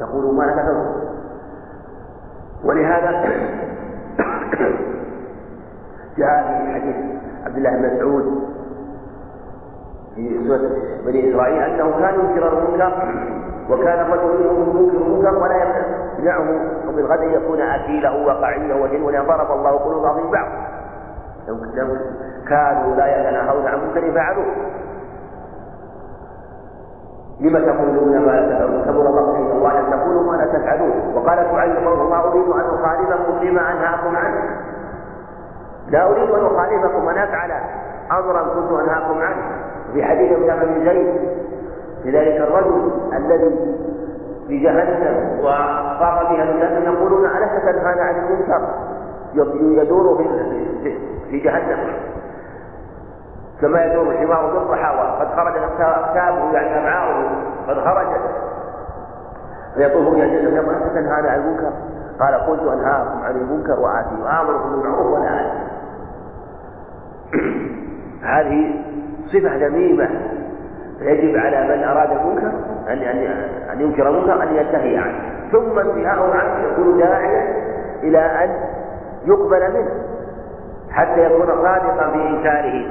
[0.00, 0.94] تقول ما لا
[2.64, 3.10] ولهذا
[6.18, 6.96] جاء في حديث
[7.44, 8.24] عبد الله بن مسعود
[10.14, 10.70] في سورة
[11.06, 12.92] بني إسرائيل أنه كان ينكر المنكر
[13.70, 15.56] وكان الرجل منهم ينكر المنكر ولا
[16.18, 16.44] يمنعه
[16.96, 20.48] بالغد أن يكون أكيله وقعيله وجنونه ضرب الله قلوب بعضهم بعض.
[22.48, 24.46] كانوا لا يتناهون عن منكر فعلوه.
[27.40, 31.14] لم تقولون ما لا تفعلون؟ كبر الله الله ان تقولوا ما لا تفعلون.
[31.14, 34.42] وقال شعيب ما أريد أن أخالفكم لما أنهاكم عنه.
[35.88, 37.08] لا أريد أن أخالفكم.
[37.08, 37.50] ان أفعل
[38.10, 39.42] امرا كنت أنهاكم عنه.
[39.92, 41.28] في حديث ابن بن زيد
[42.04, 43.76] لذلك الرجل الذي
[44.48, 48.68] في جهنم وصار بها الناس يقولون ألست تنهانا عن المنكر؟
[49.82, 50.98] يدور في
[51.30, 51.78] في جهنم.
[53.60, 57.30] كما يدور الحمار بالصحاوة قد خرجت أكتابه يعني أمعاؤه
[57.68, 58.20] قد خرجت
[59.74, 61.72] فيطوف إلى الجنة فيقول ستنهانا عن المنكر؟
[62.20, 65.52] قال قلت أنهاكم عن المنكر وآتي وآمركم بالمعروف ولا
[68.34, 68.84] هذه
[69.32, 70.08] صفة ذميمة
[70.98, 72.52] فيجب على من أراد المنكر
[72.88, 73.18] أن أن
[73.72, 75.18] أن ينكر المنكر أن ينتهي عنه.
[75.52, 77.54] ثم انتهاءه عنه يكون داعيا
[78.02, 78.50] إلى أن
[79.24, 79.90] يقبل منه
[80.90, 82.86] حتى يكون صادقا في إنكاره.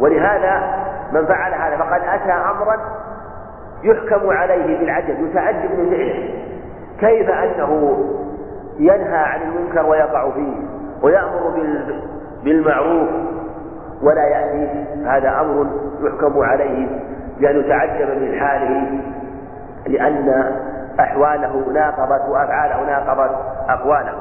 [0.00, 0.74] ولهذا
[1.12, 2.76] من فعل هذا فقد أتى أمرا
[3.82, 6.30] يحكم عليه بالعجب يتعجب من فعله.
[7.00, 7.98] كيف أنه
[8.78, 10.56] ينهى عن المنكر ويقع فيه
[11.02, 11.54] ويأمر
[12.44, 13.08] بالمعروف
[14.02, 15.66] ولا يأتي؟ هذا أمر
[16.02, 16.86] يحكم عليه
[17.40, 19.00] بأن يتعجب من حاله
[19.86, 20.56] لأن
[21.00, 23.36] أحواله ناقضت وأفعاله ناقضت
[23.68, 24.18] أقواله.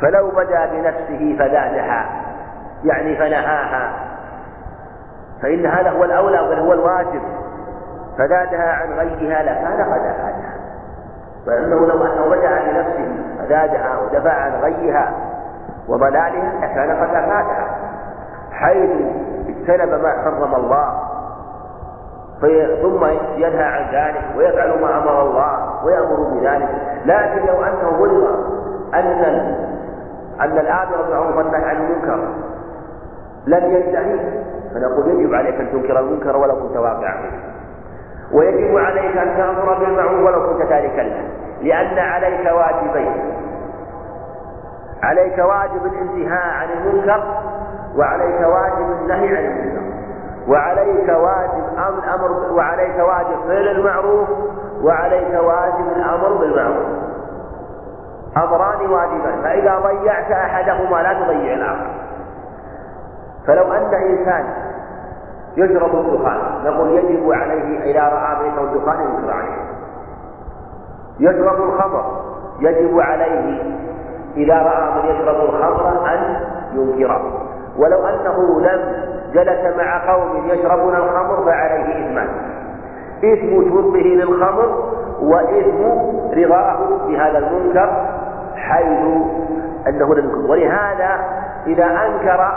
[0.00, 2.06] فلو بدا بنفسه فزادها
[2.84, 3.92] يعني فنهاها.
[5.42, 7.22] فإن هذا هو الأولى بل هو الواجب.
[8.18, 10.54] فزادها عن غيها لكان قد أفادها.
[11.46, 15.12] فإنه لو أنه بدأ بنفسه فزادها ودفع عن غيها
[15.88, 17.68] وضلالها لكان قد أفادها.
[18.52, 18.90] حيث
[19.48, 21.03] اجتنب ما حرم الله
[22.82, 23.04] ثم
[23.36, 26.68] ينهى عن ذلك ويفعل ما أمر الله ويأمر بذلك.
[27.06, 28.34] لكن لو أنه بلغ
[28.94, 29.24] أن
[30.40, 32.28] أن الامر بالمعروف والنهي عن المنكر
[33.46, 34.18] لم ينتهي
[34.74, 37.30] فنقول يجب عليك أن تنكر المنكر ولو كنت واقعا
[38.32, 41.28] ويجب عليك أن تأمر بالمعروف ولو كنت تاركا له
[41.62, 43.12] لأن عليك واجبين.
[45.02, 47.22] عليك واجب الانتهاء عن المنكر
[47.96, 50.03] وعليك واجب النهي عن المنكر.
[50.48, 54.28] وعليك واجب الامر وعليك واجب فعل المعروف
[54.82, 56.86] وعليك واجب الأمر بالمعروف.
[58.36, 59.42] أمران واجبان.
[59.42, 61.90] فإذا ضيعت أحدهما لا تضيع الآخر.
[63.46, 64.44] فلو أن إنسان
[65.56, 69.64] يشرب الدخان نقول يجب عليه إذا رأى بيته الدخان ينكر عليه.
[71.20, 72.24] يشرب الخمر
[72.60, 73.62] يجب عليه
[74.36, 76.36] إذا رأى من يشرب الخمر أن
[76.72, 77.22] ينكره.
[77.78, 82.28] ولو أنه لم جلس مع قوم يشربون الخمر فعليه إثمان
[83.24, 85.82] إثم شربه للخمر وإثم
[86.34, 88.06] رضاه بهذا المنكر
[88.56, 89.06] حيث
[89.88, 91.20] أنه لم ولهذا
[91.66, 92.52] إذا أنكر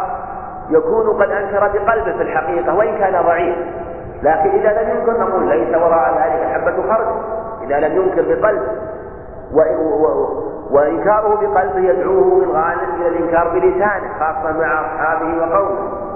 [0.70, 3.56] يكون قد أنكر بقلبه في الحقيقة وإن كان ضعيف.
[4.24, 7.08] لكن إذا لم ينكر نقول ليس وراء ذلك حبة خرج.
[7.64, 8.72] إذا لم ينكر بقلبه
[10.72, 16.07] وإنكاره بقلبه يدعوه في الغالب إلى الإنكار بلسانه خاصة مع أصحابه وقومه.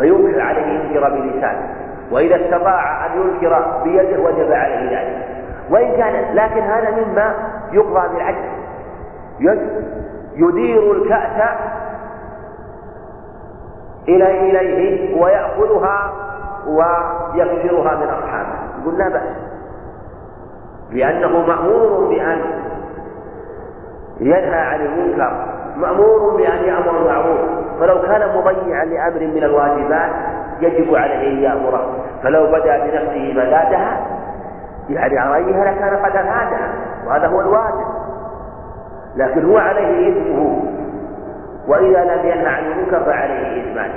[0.00, 1.74] فينكر عليه ينكر بلسانه
[2.10, 5.26] وإذا استطاع أن ينكر بيده وجب عليه ذلك.
[5.70, 7.34] وإن كان لكن هذا مما
[7.72, 8.50] يقضى بالعدل.
[10.36, 11.42] يدير الكأس
[14.08, 16.12] إلى إليه ويأخذها
[16.66, 18.58] ويكسرها من أصحابه.
[18.82, 19.36] يقول لا بأس.
[20.90, 22.40] لأنه مأمور بأن
[24.20, 25.59] ينهى عن المنكر.
[25.80, 27.40] مأمور بأن يأمر بالمعروف.
[27.80, 30.10] فلو كان مضيعا لأمر من الواجبات
[30.60, 31.86] يجب عليه أن يأمره.
[32.22, 34.06] فلو بدأ بنفسه فزادها
[34.90, 36.72] يعني عليها لكان قد أفادها
[37.06, 37.86] وهذا هو الواجب.
[39.16, 40.62] لكن هو عليه إثمه
[41.68, 43.90] وإذا لم ينهى عن المنكر فعليه إثمان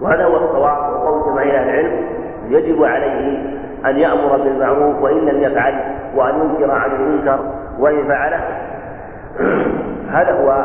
[0.00, 2.04] وهذا هو الصواب وقول جماهير العلم.
[2.48, 3.38] يجب عليه
[3.86, 5.74] أن يأمر بالمعروف وإن لم يفعل
[6.16, 7.38] وأن ينكر عن المنكر
[7.78, 8.40] وإن فعله.
[10.12, 10.64] هذا هو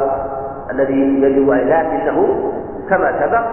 [0.71, 2.51] الذي يجب عليه لكنه
[2.89, 3.43] كما سبق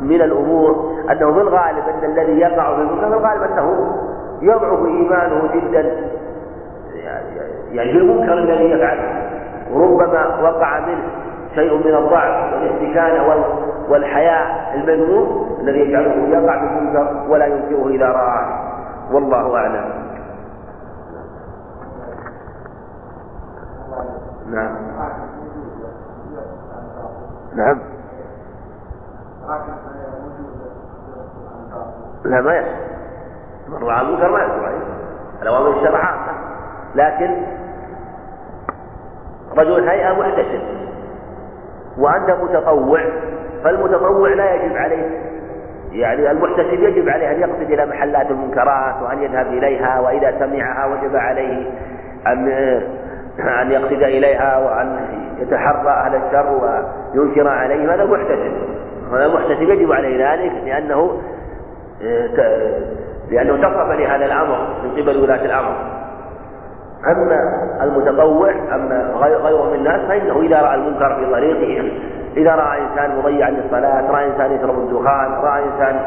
[0.00, 3.96] من الأمور أنه في الغالب أن الذي يقع في المنكر في الغالب أنه
[4.42, 6.10] يضعف إيمانه جدا
[7.72, 9.22] يعني المنكر الذي يفعله
[9.72, 11.02] وربما وقع منه
[11.54, 13.44] شيء من الضعف والاستكانة
[13.88, 18.70] والحياء المذموم الذي يجعله يقع في المنكر ولا ينكره إذا رآه.
[19.12, 19.99] والله أعلم.
[24.50, 24.76] نعم.
[27.56, 27.80] نعم.
[32.24, 32.90] لا ما يحصل.
[33.68, 34.80] من رأى المنكر ما يحصل عليه
[35.42, 36.14] الأوامر الشرع
[36.94, 37.42] لكن
[39.56, 40.62] رجل هيئة محتسب
[41.98, 43.00] وأنت متطوع
[43.64, 45.30] فالمتطوع لا يجب عليه
[45.92, 51.16] يعني المحتسب يجب عليه أن يقصد إلى محلات المنكرات وأن يذهب إليها وإذا سمعها وجب
[51.16, 51.70] عليه
[52.26, 52.48] أن
[53.38, 54.96] أن يقصد إليها وأن
[55.40, 56.60] يتحرى أهل الشر
[57.14, 58.52] وينكر عليه هذا محتسب.
[59.12, 61.20] هذا المحتسب يجب عليه ذلك لأنه
[63.30, 65.74] لأنه تصف لهذا الأمر من قبل ولاة الأمر.
[67.06, 67.36] أما
[67.82, 71.92] المتطوع أما غيره من الناس فإنه إذا رأى المنكر في طريقه
[72.36, 76.00] إذا رأى إنسان مضيعا للصلاة رأى إنسان يشرب الدخان رأى إنسان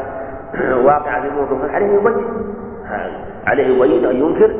[0.84, 2.26] واقع في المنكر عليه يبين.
[3.46, 4.54] عليه يبين أن ينكر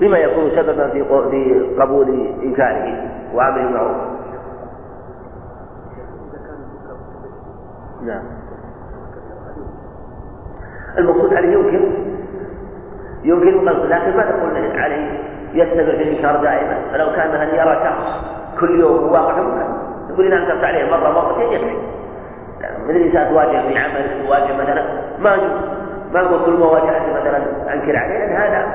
[0.00, 2.08] بما يكون سببا في في قبول
[2.42, 3.96] إنكاره وأمره بالمعروف
[8.06, 8.22] نعم.
[10.98, 11.80] المقصود عليه يمكن
[13.24, 15.18] يمكن لكن ما تقول عليه
[15.54, 16.78] يستمر في الإنكار دائما.
[16.92, 19.68] فلو كان مثلا يرى شخص كل يوم واقع في
[20.08, 21.76] تقول إذا أنكرت عليه مرة مرتين يكفي
[22.90, 24.84] الإنسان تواجه في عمل تواجه مثلا
[25.18, 25.36] ما
[26.12, 27.42] ما هو كل مواجهة مثلا
[27.74, 28.66] أنكر عليه لأن هذا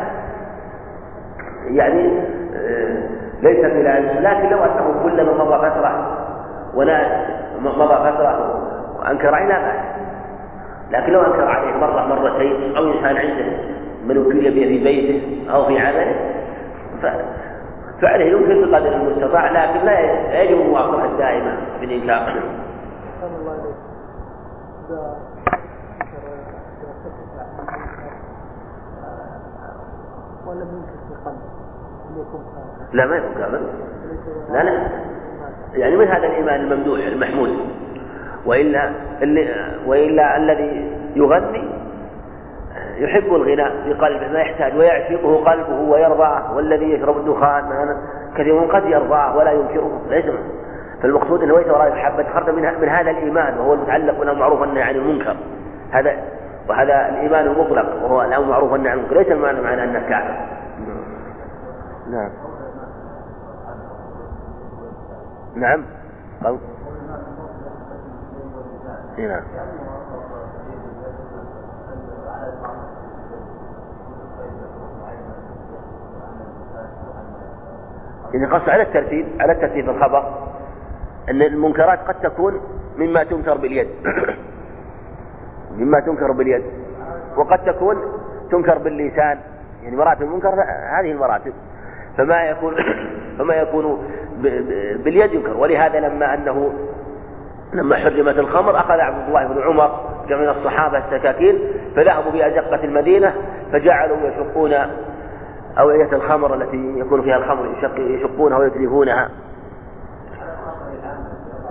[1.67, 2.19] يعني
[2.55, 2.97] آه،
[3.41, 6.17] ليس بلازم لكن لو أنه كلما مضى فترة
[6.73, 7.25] ولا
[7.59, 8.61] مضى فترة
[8.99, 10.03] وأنكر عليه لا بأس.
[10.91, 13.45] لكن لو أنكر عليه مرة مرتين أو إنسان عنده
[14.05, 16.15] من وكل في بيته أو في عمله
[18.01, 19.99] فعله يمكن بقدر المستطاع لكن لا
[20.41, 22.41] يجب المواصلة الدائمة بالإنكار.
[23.23, 23.62] الله
[32.93, 33.59] لا ما يكون كافر
[34.51, 34.87] لا لا.
[35.73, 37.49] يعني من هذا الإيمان الممدوح المحمود
[38.45, 38.91] وإلا
[39.21, 41.69] اللي وإلا الذي يغني
[42.97, 47.97] يحب الغناء في قلبه ما يحتاج ويعشقه قلبه ويرضاه والذي يشرب الدخان
[48.37, 50.25] كثير قد يرضاه ولا ينكره ليس
[51.03, 54.83] فالمقصود أنه ليس وراء حبة خردل من, من هذا الإيمان وهو المتعلق بالأمر معروف النهي
[54.83, 55.37] عن المنكر.
[55.91, 56.17] هذا
[56.69, 59.15] وهذا الإيمان المطلق وهو الأمر معروف النهي عن المنكر.
[59.15, 60.53] ليس المعنى معنى انه كافر.
[62.11, 62.29] نعم.
[65.55, 65.85] نعم.
[66.43, 66.59] قول
[69.17, 69.43] نعم.
[78.33, 80.42] إذا قص على الترتيب على الترتيب الخبر.
[81.29, 82.61] أن المنكرات قد تكون
[82.97, 83.87] مما تنكر باليد.
[85.77, 86.63] مما تنكر باليد.
[87.37, 87.95] وقد تكون
[88.51, 89.39] تنكر باللسان.
[89.83, 90.49] يعني مراتب المنكر
[90.99, 91.53] هذه المراتب.
[92.17, 92.75] فما يكون
[93.37, 94.07] فما يكون
[95.03, 95.57] باليد ينكر.
[95.57, 96.73] ولهذا لما أنه
[97.73, 101.59] لما حرمت الخمر أخذ عبد الله بن عمر جمع من الصحابة السكاكين
[101.95, 103.33] فذهبوا بازقه المدينة
[103.71, 104.73] فجعلوا يشقون
[105.79, 109.29] أوعية الخمر التي يكون فيها الخمر يشقونها ويتلفونها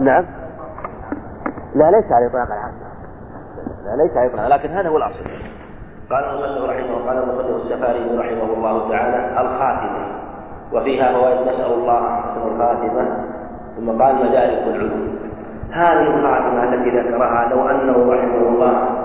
[0.05, 0.25] نعم.
[1.75, 2.75] لا ليس على إطلاق العام
[3.85, 5.25] لا ليس على إطلاق لكن هذا هو الأصل.
[6.11, 10.07] قال المصنف رحمه قال المصنف السفاري رحمه الله تعالى الخاتمة.
[10.73, 13.25] وفيها فوائد نسأل الله حسن الخاتمة.
[13.77, 15.19] ثم قال مدارك العلوم.
[15.71, 19.03] هذه الخاتمة التي ذكرها لو أنه رحمه الله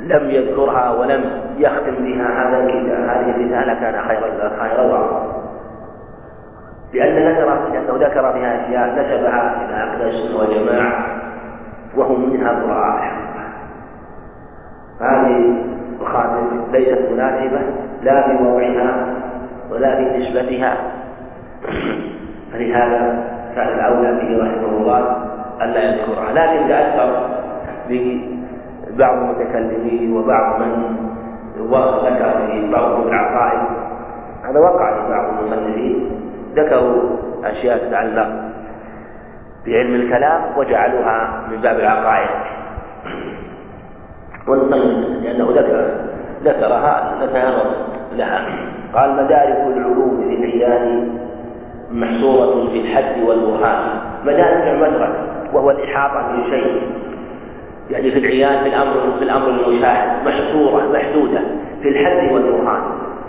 [0.00, 1.24] لم يذكرها ولم
[1.56, 4.20] يختم بها هذا الكتاب هذه الرسالة كان خير
[4.60, 5.45] خير وعظا
[6.94, 11.06] لأن ذكر لأنه ذكر فيها أشياء نسبها إلى عقد السنة والجماعة
[11.96, 13.16] وهم منها براء
[15.00, 15.54] هذه
[16.00, 17.60] الخاتم ليست مناسبة
[18.02, 18.44] لا في
[19.70, 20.76] ولا في نسبتها
[22.52, 23.24] فلهذا
[23.54, 25.16] كان الأولى به رحمه الله
[25.62, 27.28] ألا يذكرها لكن تأثر
[28.98, 30.96] بعض المتكلمين وبعض من
[32.04, 33.60] ذكر في بعض العقائد.
[34.44, 36.25] هذا وقع في بعض المصنفين.
[36.56, 37.02] ذكروا
[37.44, 38.28] أشياء تتعلق
[39.66, 42.28] بعلم الكلام وجعلوها من باب العقائد.
[44.48, 45.90] والمصنف لأنه ذكر
[46.44, 47.62] ذكرها ذكر
[48.16, 48.46] لها.
[48.94, 50.36] قال مدارك العلوم في
[51.92, 54.00] محصورة في الحد والبرهان.
[54.24, 55.14] مدارك المدرك
[55.52, 56.82] وهو الإحاطة بشيء
[57.90, 60.26] يعني في العيان في الامر في الأمر المشاهد.
[60.26, 61.40] محصورة محدودة
[61.82, 62.82] في الحد والبرهان.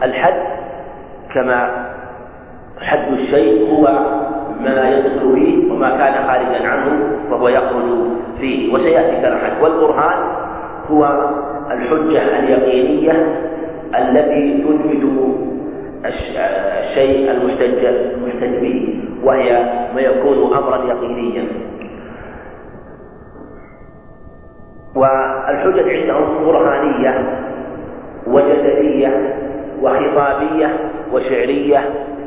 [0.03, 0.41] الحد
[1.33, 1.87] كما
[2.81, 3.99] حد الشيء هو
[4.63, 6.99] ما يدخل فيه وما كان خارجا عنه
[7.29, 7.83] فهو يخرج
[8.39, 8.73] فيه.
[8.73, 10.19] وسيأتي كالحد والبرهان
[10.91, 11.29] هو
[11.71, 13.35] الحجة اليقينية
[13.99, 15.03] التي تثبت
[16.05, 19.63] الشيء المحتج المحتج به وهي
[19.95, 21.43] ما يكون امرا يقينيا.
[24.95, 27.39] والحجج عندهم برهانية
[28.27, 29.35] وجدلية
[29.81, 30.69] وخطابية
[31.13, 31.79] وشعرية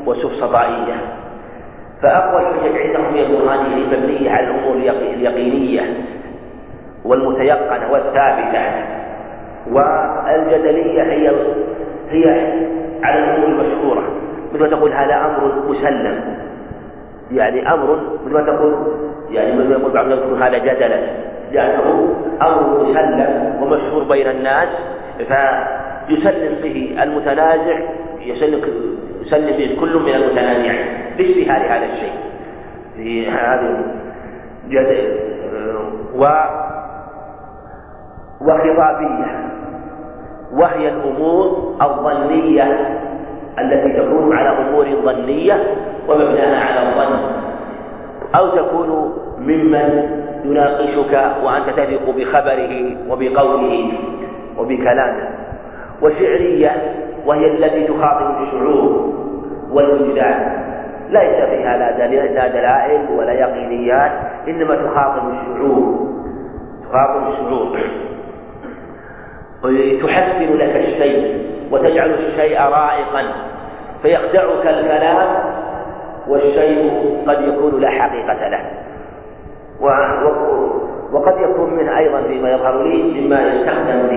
[0.07, 0.95] وسفسطائية
[2.03, 4.75] فأقوى الحجج عندهم هي البرهانية المبنية على الأمور
[5.15, 5.81] اليقينية
[7.05, 8.63] والمتيقنة والثابتة.
[9.73, 11.33] والجدلية هي
[12.11, 12.53] هي
[13.03, 14.03] على الأمور المشهورة.
[14.55, 16.37] مثل تقول هذا أمر مسلم.
[17.33, 18.75] يعني أمر مثل ما تقول
[19.31, 21.01] يعني مثل ما يقول بعض الناس هذا جدلا.
[21.53, 24.69] لأنه أمر مسلم ومشهور بين الناس
[25.19, 27.79] فيسلم به المتنازع
[28.21, 28.61] يسلم
[29.31, 30.87] يسلم كل من المتنازعين.
[31.19, 32.13] باجتهاد هذا الشيء.
[32.97, 33.77] في هذه
[36.15, 36.25] و
[38.41, 39.51] وخطابية.
[40.53, 42.97] وهي الأمور الظنية
[43.59, 45.57] التي تكون على أمور ظنية
[46.09, 47.19] ومبناها على الظن.
[48.35, 53.93] أو تكون ممن يناقشك وأنت تثق بخبره وبقوله
[54.59, 55.29] وبكلامه.
[56.03, 56.95] وشعرية
[57.27, 59.20] وهي التي تخاطب الشعور
[59.73, 60.61] والوجدان.
[61.11, 64.13] ليس فيها لا دلائل ولا يقينيات
[64.49, 66.11] إنما تخاطب الشعور.
[66.89, 67.79] تخاطب الشعور.
[70.03, 73.23] تحسن لك الشيء وتجعل الشيء رائقا
[74.03, 75.29] فيخدعك الكلام
[76.29, 76.91] والشيء
[77.27, 78.61] قد يكون لا حقيقة له.
[81.13, 84.09] وقد يكون منه أيضا فيما يظهر لي مما يستخدم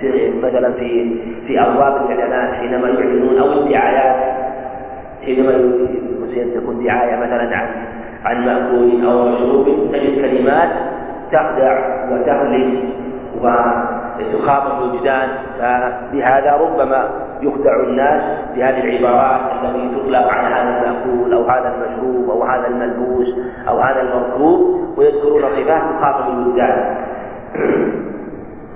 [0.00, 1.16] في, مثلا في
[1.46, 4.49] في أبواب الاعلانات حينما يعلنون أو الدعايات.
[5.24, 5.52] حينما
[6.54, 7.68] تكون دعايه مثلا عن
[8.24, 10.70] عن مأكول أو مشروب تجد كلمات
[11.32, 11.78] تخدع
[12.12, 12.78] وتغلب
[13.42, 17.08] وتخاطب الوجدان فبهذا ربما
[17.42, 18.22] يخدع الناس
[18.56, 23.28] بهذه العبارات التي تطلق على هذا المأكول أو هذا المشروب أو هذا الملبوس
[23.68, 26.96] أو هذا المركوب ويذكرون صفات تخاطب الوجدان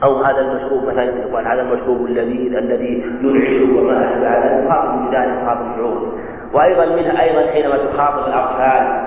[0.03, 5.43] أو هذا المشروب مثلا يقول هذا المشروب اللذيذ الذي ينعش وما أشبه هذا تخاطب الوجدان
[5.43, 6.13] تخاطب الشعور
[6.53, 9.05] وأيضا منها أيضا حينما تخاطب الأطفال.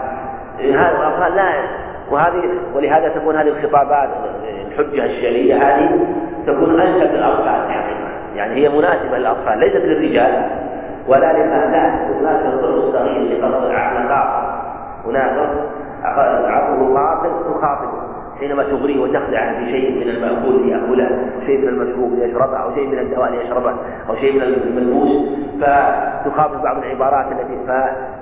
[0.60, 1.54] هذا الأطفال لا
[2.12, 2.44] وهذه
[2.76, 4.10] ولهذا تكون هذه الخطابات
[4.68, 6.00] الحجة الشرعية هذه
[6.48, 8.08] تكون أنسب للأطفال حقيقة.
[8.36, 10.50] يعني هي مناسبة للأطفال ليست للرجال.
[11.08, 14.44] ولا للآلات هناك الطفل الصغير لقص العقل خاص
[15.06, 15.50] هناك
[16.48, 17.97] عقله قاصر تخاطبه.
[18.40, 21.10] حينما تغريه وتخدعه بشيء من المأكول ليأكله
[21.46, 23.74] شيء من المشروب ليشربه أو شيء من الدواء ليشربه
[24.10, 25.10] أو شيء من الملبوس
[25.62, 27.58] فتخاطب بعض العبارات التي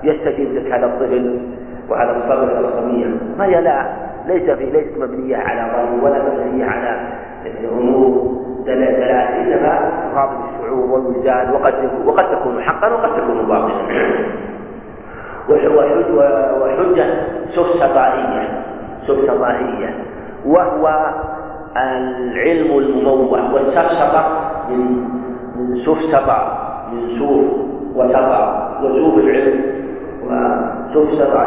[0.02, 1.40] فيستجيب لك هذا الطفل
[1.88, 3.06] وهذا الصبر والصبية
[3.38, 3.86] ما هي؟ لا
[4.26, 7.00] ليس في ليست مبنية على ظن ولا مبنية على
[7.72, 8.36] أمور
[8.66, 11.74] دلائل إنما تخاطب الشعور والوجدان وقد
[12.06, 13.74] وقد تكون حقا وقد تكون باطلا.
[16.60, 17.06] وحجة
[17.54, 18.66] سفسطائية
[19.06, 19.94] سفسطائية
[20.46, 21.14] وهو
[21.76, 24.24] العلم المموه والسفسطة
[24.70, 25.04] من
[25.56, 26.58] من سفسطة
[26.92, 27.44] من سوف
[27.96, 29.60] وسطع وسوف العلم
[30.24, 31.46] وسفسطة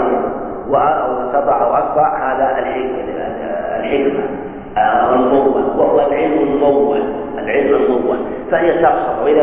[0.69, 2.57] وسطع أو أصبع هذا
[3.79, 4.23] الحكمة
[5.13, 6.97] المموه وهو العلم المموه
[7.37, 8.17] العلم المموه
[8.51, 9.41] فهي سفسطة وإذا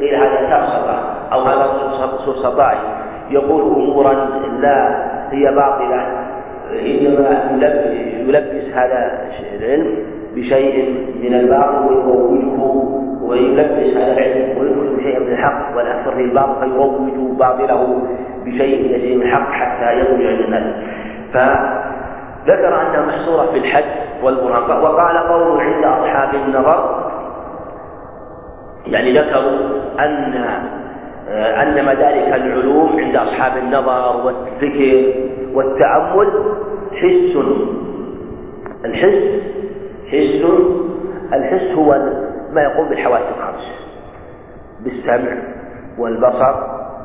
[0.00, 0.98] قيل هذا سفسطة
[1.32, 1.66] أو هذا
[2.26, 2.78] سفسطائي
[3.30, 4.12] يقول أمورا
[4.60, 6.19] لا هي باطلة.
[6.72, 7.50] إنما
[8.26, 9.28] يلبس هذا
[9.60, 9.96] العلم
[10.34, 12.60] بشيء من الباطل ويروجه
[13.22, 18.02] ويلبس هذا العلم ويدخل شيئا من الحق والأكثر في الباطل فيروج باطله
[18.44, 20.74] بشيء يسير من الحق حتى يخرج عند الناس.
[21.32, 23.84] فذكر أنها محصورة في الحد
[24.22, 27.10] والبرهان وقال قول عند أصحاب النظر
[28.86, 29.58] يعني ذكروا
[30.00, 30.34] أن
[31.30, 35.12] أن مدارك العلوم عند أصحاب النظر والفكر
[35.54, 36.54] والتأمل
[36.92, 37.36] حس.
[38.84, 39.42] الحس
[40.06, 40.44] حس
[41.32, 42.10] الحس هو
[42.52, 43.90] ما يقوم بالحواس الخمس.
[44.84, 45.42] بالسمع
[45.98, 46.54] والبصر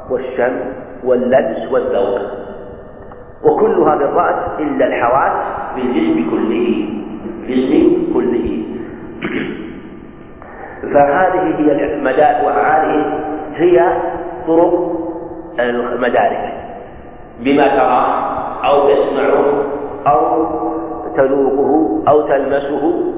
[0.09, 0.59] والشم
[1.03, 2.19] واللمس والذوق.
[3.43, 6.89] وكلها بالرأس إلا الحواس بالجسم كله
[7.47, 8.63] بالجسم كله.
[10.93, 13.19] فهذه هي المدارك وهذه
[13.55, 14.01] هي
[14.47, 14.95] طرق
[15.59, 16.64] المدارك.
[17.39, 18.05] بما تراه
[18.65, 19.45] أو تسمعه
[20.07, 20.45] أو
[21.17, 23.13] تذوقه أو تلمسه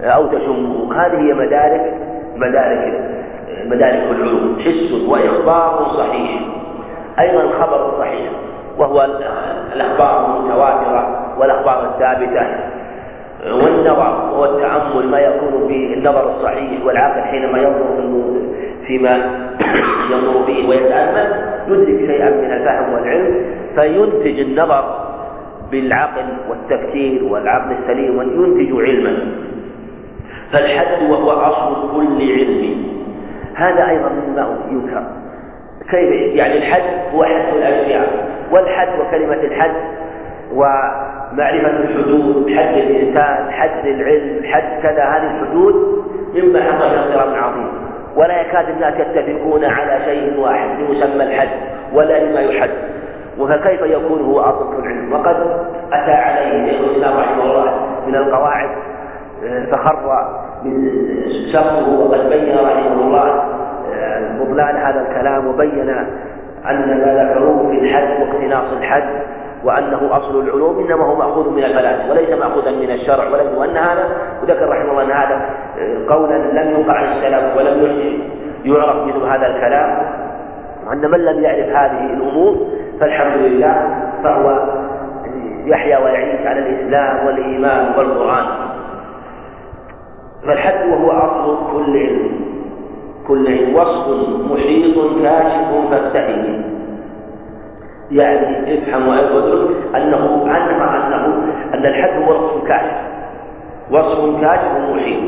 [0.00, 0.94] أو تشمه.
[0.94, 1.94] هذه هي مدارك
[2.36, 3.10] مدارك
[3.66, 4.56] مدارك العلوم.
[4.60, 6.40] حس وإخبار صحيح.
[7.18, 8.30] أيضا الخبر الصحيح
[8.78, 9.06] وهو
[9.72, 12.46] الأخبار المتواترة والأخبار الثابتة.
[13.46, 18.22] والنظر والتأمل ما يكون في النظر الصحيح والعقل حينما ينظر
[18.86, 19.30] فيما
[20.10, 21.55] ينظر فيه ويتأمل.
[21.68, 23.44] يدرك شيئا من الفهم والعلم
[23.74, 25.06] فينتج النظر
[25.70, 29.16] بالعقل والتفكير والعقل السليم وينتج علما.
[30.52, 32.86] فالحد وهو أصل كل علم.
[33.54, 35.02] هذا أيضا مما ينكر.
[35.90, 39.74] كيف يعني الحد هو حد الأشياء والحد وكلمة الحد
[40.52, 46.04] ومعرفة الحدود حد الإنسان حد العلم حد كذا هذه الحدود
[46.34, 47.85] مما حصل اضطراب عظيم.
[48.16, 51.48] ولا يكاد الناس يتفقون على شيء واحد يسمى الحد
[51.92, 52.70] ولا لما يحد.
[53.38, 55.36] وفكيف يكون هو أصل كل علم وقد
[55.92, 57.74] أتى عليه شيخ الإسلام رحمه الله
[58.06, 58.68] من القواعد
[59.72, 60.28] فخر
[60.64, 60.90] من
[61.52, 63.44] شخصه وقد بين رحمه الله
[64.40, 65.88] بطلان هذا الكلام وبين
[66.70, 69.08] أن ما ذكروه في الحد واقتناص الحد.
[69.66, 74.04] وأنه أصل العلوم إنما هو مأخوذ من الفلاسفة وليس مأخوذا من الشرع ولم وأن هذا.
[74.42, 75.50] وذكر رحمه الله أن هذا
[76.08, 78.00] قولا لم يوقع عن السلف ولم
[78.64, 79.98] يعرف مثل هذا الكلام.
[80.86, 82.56] وأن من لم يعرف هذه الأمور
[83.00, 84.68] فالحمد لله فهو
[85.66, 88.46] يحيا ويعيش على الإسلام والإيمان والقرآن.
[90.46, 92.30] فالحد وهو أصل كل علم.
[93.28, 96.75] كل علم وصف محيط كاشف فافتهم
[98.10, 101.44] يعني افهم وأدرك أنه عنها أنه
[101.74, 102.96] أن الحد هو وصف كاشف.
[103.90, 105.22] وصف كاشف محيط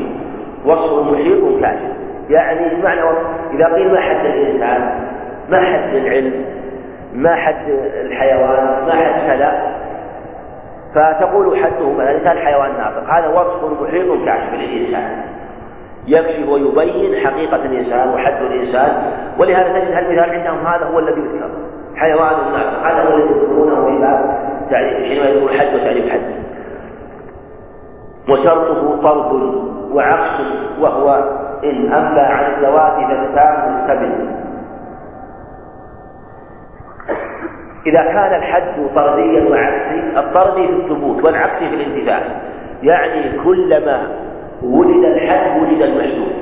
[0.66, 1.98] وصف محيط كاشف
[2.30, 5.08] يعني إيش معنى وصف؟ إذا قيل ما حد الإنسان
[5.50, 6.44] ما حد العلم
[7.14, 7.68] ما حد
[8.04, 9.78] الحيوان ما حد كذا
[10.94, 13.10] فتقول حده مثلا الانسان حيوان ناطق.
[13.10, 15.22] هذا وصف محيط كاشف للإنسان.
[16.06, 19.12] يكشف ويبين حقيقة الإنسان وحد الإنسان.
[19.38, 21.50] ولهذا تجد المثال عندهم هذا هو الذي يذكر؟
[21.98, 24.38] حيوان ناطق هذا هو الذي يذكرونه في باب
[25.08, 26.20] حينما يقول حد وتعريف حد
[28.30, 29.32] وشرطه طرد
[29.92, 30.40] وعكس
[30.80, 31.10] وهو
[31.64, 34.38] إن أنبى عن الذوات فالتام مستبد
[37.86, 42.22] إذا كان الحد طرديا وعكسي الطردي في الثبوت والعكسي في الانتفاع.
[42.82, 44.08] يعني كلما
[44.62, 46.32] ولد الحد ولد المحدود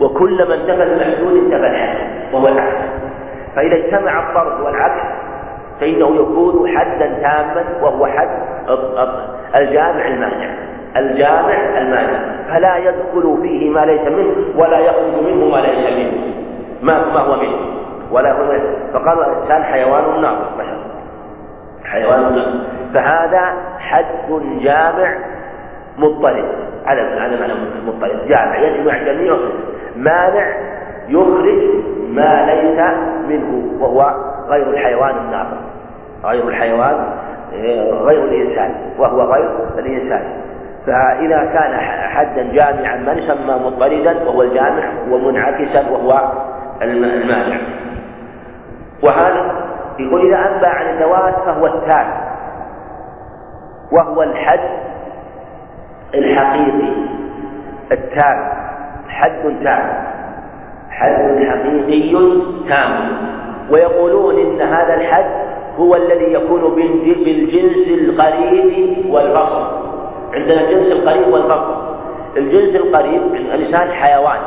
[0.00, 1.96] وكلما انتفى المحدود انتفى الحد
[2.32, 3.11] وهو العكس.
[3.56, 5.02] فإذا اجتمع الطرد والعكس
[5.80, 8.28] فإنه يكون حدا تاما وهو حد
[9.60, 12.20] الجامع المانع الجامع المانع.
[12.48, 16.34] فلا يدخل فيه ما ليس منه ولا يخرج منه ما ليس منه.
[16.82, 17.56] ما ما هو منه؟
[18.10, 18.76] ولا هو منه.
[18.92, 20.04] فقال الإنسان حيوان
[20.58, 20.76] بشر.
[21.84, 22.52] حيوان ناطق
[22.94, 24.04] فهذا حد
[24.60, 25.18] جامع
[25.98, 26.44] مضطرب.
[26.86, 27.52] على على معنى
[27.86, 28.28] مضطرب.
[28.28, 29.36] جامع يجمع جميع
[29.96, 30.52] مانع
[31.08, 31.62] يخرج
[32.08, 32.80] ما ليس
[33.28, 34.14] منه وهو
[34.48, 35.58] غير الحيوان الناطق.
[36.24, 37.06] غير الحيوان
[38.10, 40.42] غير الإنسان وهو غير الإنسان.
[40.86, 44.92] فإذا كان حدا جامعا من يسمى مضطردا؟ وهو الجامع.
[45.10, 46.32] ومنعكسا وهو
[46.82, 47.60] المانع.
[49.04, 49.62] وهذا
[49.98, 52.06] يقول إذا أنبى عن الذوات فهو التام
[53.92, 54.70] وهو الحد
[56.14, 56.92] الحقيقي.
[57.92, 58.52] التام
[59.08, 60.11] حد تام
[61.02, 62.14] حد حقيقي
[62.68, 62.92] تام.
[63.76, 65.30] ويقولون إن هذا الحد
[65.78, 66.74] هو الذي يكون
[67.24, 69.66] بالجنس القريب والفصل
[70.34, 71.74] عندنا الجنس القريب والفصل
[72.36, 74.40] الجنس القريب الإنسان حيوان.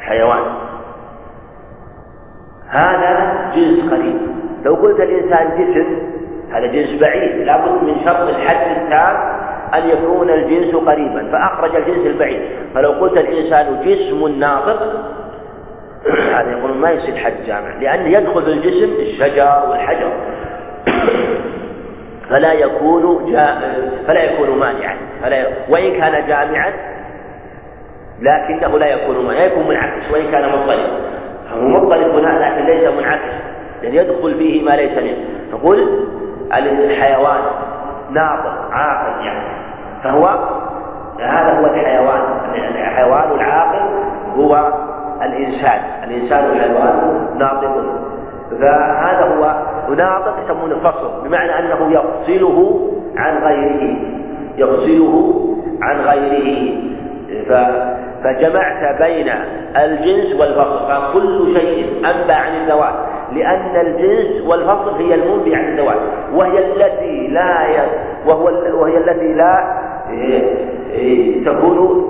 [0.00, 0.42] حيوان.
[2.68, 3.14] هذا
[3.54, 4.16] جنس قريب.
[4.64, 5.86] لو قلت الإنسان جسم
[6.52, 7.46] هذا جنس بعيد.
[7.46, 9.16] لابد من شرط الحد التام
[9.74, 12.40] أن يكون الجنس قريبا فأخرج الجنس البعيد.
[12.74, 14.82] فلو قلت الإنسان جسم ناطق
[16.36, 20.12] هذا يقول ما يصير حد جامع لأنه يدخل في الجسم الشجر والحجر.
[22.30, 23.44] فلا يكون جا...
[24.06, 24.96] فلا يكون مانعا.
[25.22, 25.46] فلا ي...
[25.74, 26.72] وإن كان جامعا
[28.20, 29.44] لكنه لا يكون مانعا.
[29.44, 30.90] يكون منعكس وإن كان مضطرب.
[31.50, 33.32] فهو مضطرب هنا لكن ليس منعكس.
[33.82, 35.24] لأن يدخل فيه ما ليس منه.
[35.52, 36.06] نقول
[36.52, 37.40] الحيوان.
[38.10, 39.48] ناطق عاقل يعني.
[40.04, 40.26] فهو
[41.20, 42.20] هذا هو الحيوان.
[42.54, 43.80] الحيوان العاقل
[44.36, 44.72] هو
[45.22, 45.80] الإنسان.
[46.04, 47.84] الإنسان الحيوان ناطق
[48.50, 49.54] فهذا هو
[49.94, 53.96] ناطق يسمونه فصل بمعنى أنه يفصله عن غيره.
[54.56, 55.34] يفصله
[55.82, 56.76] عن غيره.
[58.24, 59.32] فجمعت بين
[59.76, 60.88] الجنس والفصل.
[60.88, 63.05] فكل شيء أنبى عن الذوات
[63.36, 65.98] لأن الجنس والفصل هي المنبي عن الذوات
[66.34, 67.86] وهي التي لا ي...
[68.30, 68.44] وهو
[68.80, 69.76] وهي التي لا
[71.46, 72.06] تكون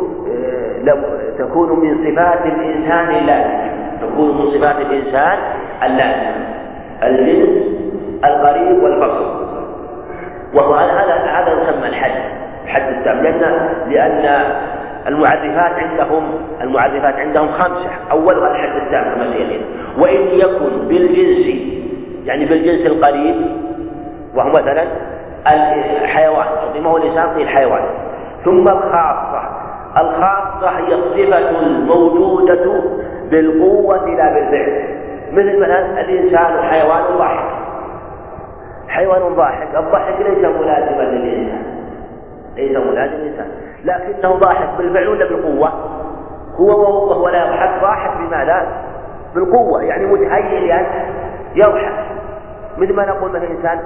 [1.39, 3.71] تكون من صفات الإنسان اللازمة
[4.03, 5.39] تكون من صفات الإنسان
[5.83, 6.47] اللازمة
[7.03, 7.77] الجنس
[8.25, 9.47] القريب والفصل.
[10.55, 12.21] وهو هذا هذا يسمى الحد.
[12.67, 14.31] حد التام لأن لأن
[15.09, 16.23] المعرفات عندهم
[16.61, 17.91] المعرفات عندهم خمسة.
[18.11, 19.27] أولها الحد التام كما
[20.03, 21.57] وإن يكن بالجنس
[22.25, 23.37] يعني بالجنس القريب
[24.35, 24.85] وهو مثلا
[26.03, 26.47] الحيوان
[26.87, 27.83] أو الإنسان في الحيوان.
[28.45, 29.43] ثم الخاصة.
[29.97, 32.83] الخاصة هي الصفة الموجودة
[33.31, 34.85] بالقوة لا بالفعل.
[35.33, 37.57] مثل مثلا الإنسان حيوان ضاحك.
[38.89, 41.76] حيوان ضاحك الضحك ليس ملازما للإنسان.
[42.57, 43.47] ليس ملازم للإنسان
[43.85, 45.69] لكنه ضاحك بالفعل ولا بالقوة؟
[46.57, 47.83] هو وهو لا يضحك.
[47.83, 48.67] ضاحك بماذا؟
[49.35, 49.83] بالقوة.
[49.83, 50.87] يعني متهيئ لأن
[51.55, 52.05] يضحك.
[52.79, 53.79] مثل ما نقول مثلا إنسان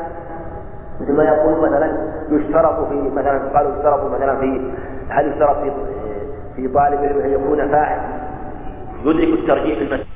[1.00, 1.92] مثل ما يقول مثلا
[2.30, 4.72] يشترط في مثلا قالوا يشترط مثلا في
[5.08, 5.70] هل يشترط في
[6.56, 8.00] في طالب أن يكون فاعل؟
[9.04, 10.06] يدرك الترجيح المسجد